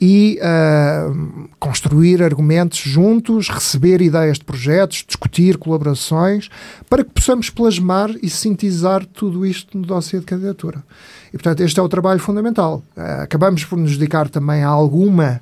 [0.00, 6.48] e uh, construir argumentos juntos, receber ideias de projetos, discutir colaborações,
[6.88, 10.84] para que possamos plasmar e sintetizar tudo isto no dossiê de candidatura.
[11.28, 12.82] E, portanto, este é o trabalho fundamental.
[12.96, 15.40] Uh, acabamos por nos dedicar também a alguma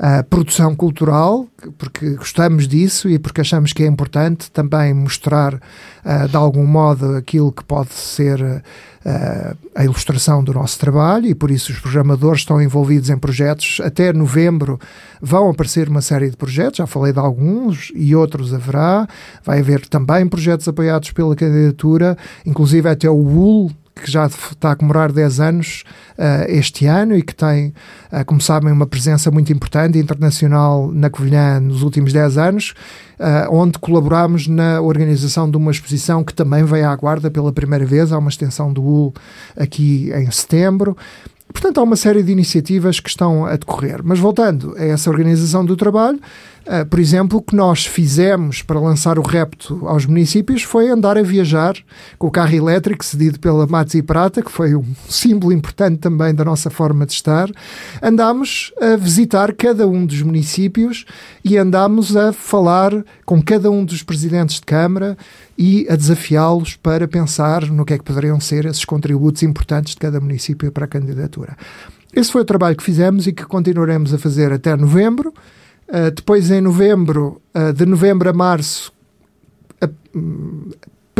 [0.00, 1.46] uh, produção cultural,
[1.76, 7.16] porque gostamos disso e porque achamos que é importante também mostrar uh, de algum modo
[7.16, 12.40] aquilo que pode ser uh, a ilustração do nosso trabalho e por isso os programadores
[12.40, 13.80] estão envolvidos em projetos.
[13.84, 14.80] Até novembro
[15.20, 19.06] vão aparecer uma série de projetos, já falei de alguns e outros haverá.
[19.44, 23.70] Vai haver também projetos apoiados pela candidatura, inclusive até o UL,
[24.00, 25.84] que já está a comemorar 10 anos
[26.18, 27.68] uh, este ano e que tem,
[28.12, 32.74] uh, como sabem, uma presença muito importante internacional na Covilhã nos últimos 10 anos,
[33.18, 37.84] uh, onde colaboramos na organização de uma exposição que também veio à Guarda pela primeira
[37.84, 39.14] vez, há uma extensão do UL
[39.56, 40.96] aqui em setembro.
[41.52, 44.00] Portanto, há uma série de iniciativas que estão a decorrer.
[44.04, 46.20] Mas voltando a essa organização do trabalho,
[46.66, 51.16] Uh, por exemplo, o que nós fizemos para lançar o repto aos municípios foi andar
[51.16, 51.74] a viajar
[52.18, 56.34] com o carro elétrico cedido pela Matos e Prata, que foi um símbolo importante também
[56.34, 57.50] da nossa forma de estar.
[58.02, 61.06] Andámos a visitar cada um dos municípios
[61.44, 62.92] e andámos a falar
[63.24, 65.16] com cada um dos presidentes de Câmara
[65.56, 70.00] e a desafiá-los para pensar no que é que poderiam ser esses contributos importantes de
[70.00, 71.56] cada município para a candidatura.
[72.12, 75.32] Esse foi o trabalho que fizemos e que continuaremos a fazer até novembro.
[75.90, 78.92] Uh, depois, em novembro, uh, de novembro a março,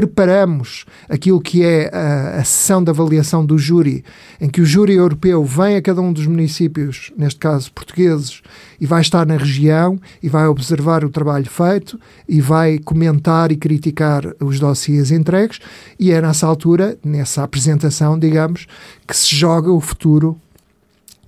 [0.00, 4.02] preparamos aquilo que é a, a, sessão de avaliação do júri,
[4.40, 8.40] em que o júri europeu vem a cada um dos municípios, neste caso portugueses,
[8.80, 13.56] e vai estar na região e vai observar o trabalho feito e vai comentar e
[13.56, 15.58] criticar os dossiês entregues.
[15.98, 18.66] E é nessa altura, nessa apresentação, digamos,
[19.06, 20.40] que se joga o futuro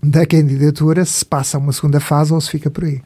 [0.02, 3.02] da candidatura, se passa uma segunda fase ou se fica por aí.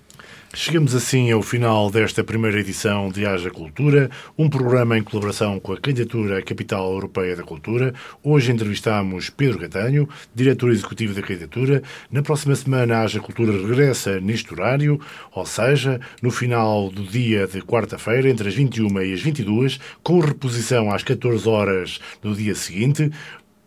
[0.58, 5.74] Chegamos assim ao final desta primeira edição de Haja Cultura, um programa em colaboração com
[5.74, 7.92] a Candidatura à Capital Europeia da Cultura.
[8.24, 11.82] Hoje entrevistamos Pedro Gatanho, diretor executivo da candidatura.
[12.10, 14.98] Na próxima semana, a Haja Cultura regressa neste horário,
[15.30, 20.20] ou seja, no final do dia de quarta-feira, entre as 21 e as 22, com
[20.20, 23.12] reposição às 14 horas do dia seguinte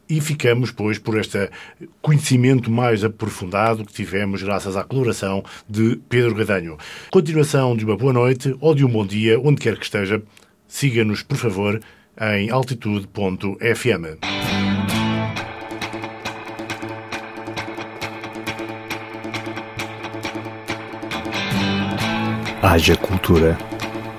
[0.10, 1.49] e ficamos, pois, por este
[2.01, 6.78] conhecimento mais aprofundado que tivemos graças à colaboração de Pedro Gadanho.
[7.12, 10.22] Continuação de uma boa noite ou de um bom dia, onde quer que esteja.
[10.68, 11.80] Siga-nos, por favor,
[12.20, 14.18] em altitude.fm.
[22.62, 23.57] Haja Cultura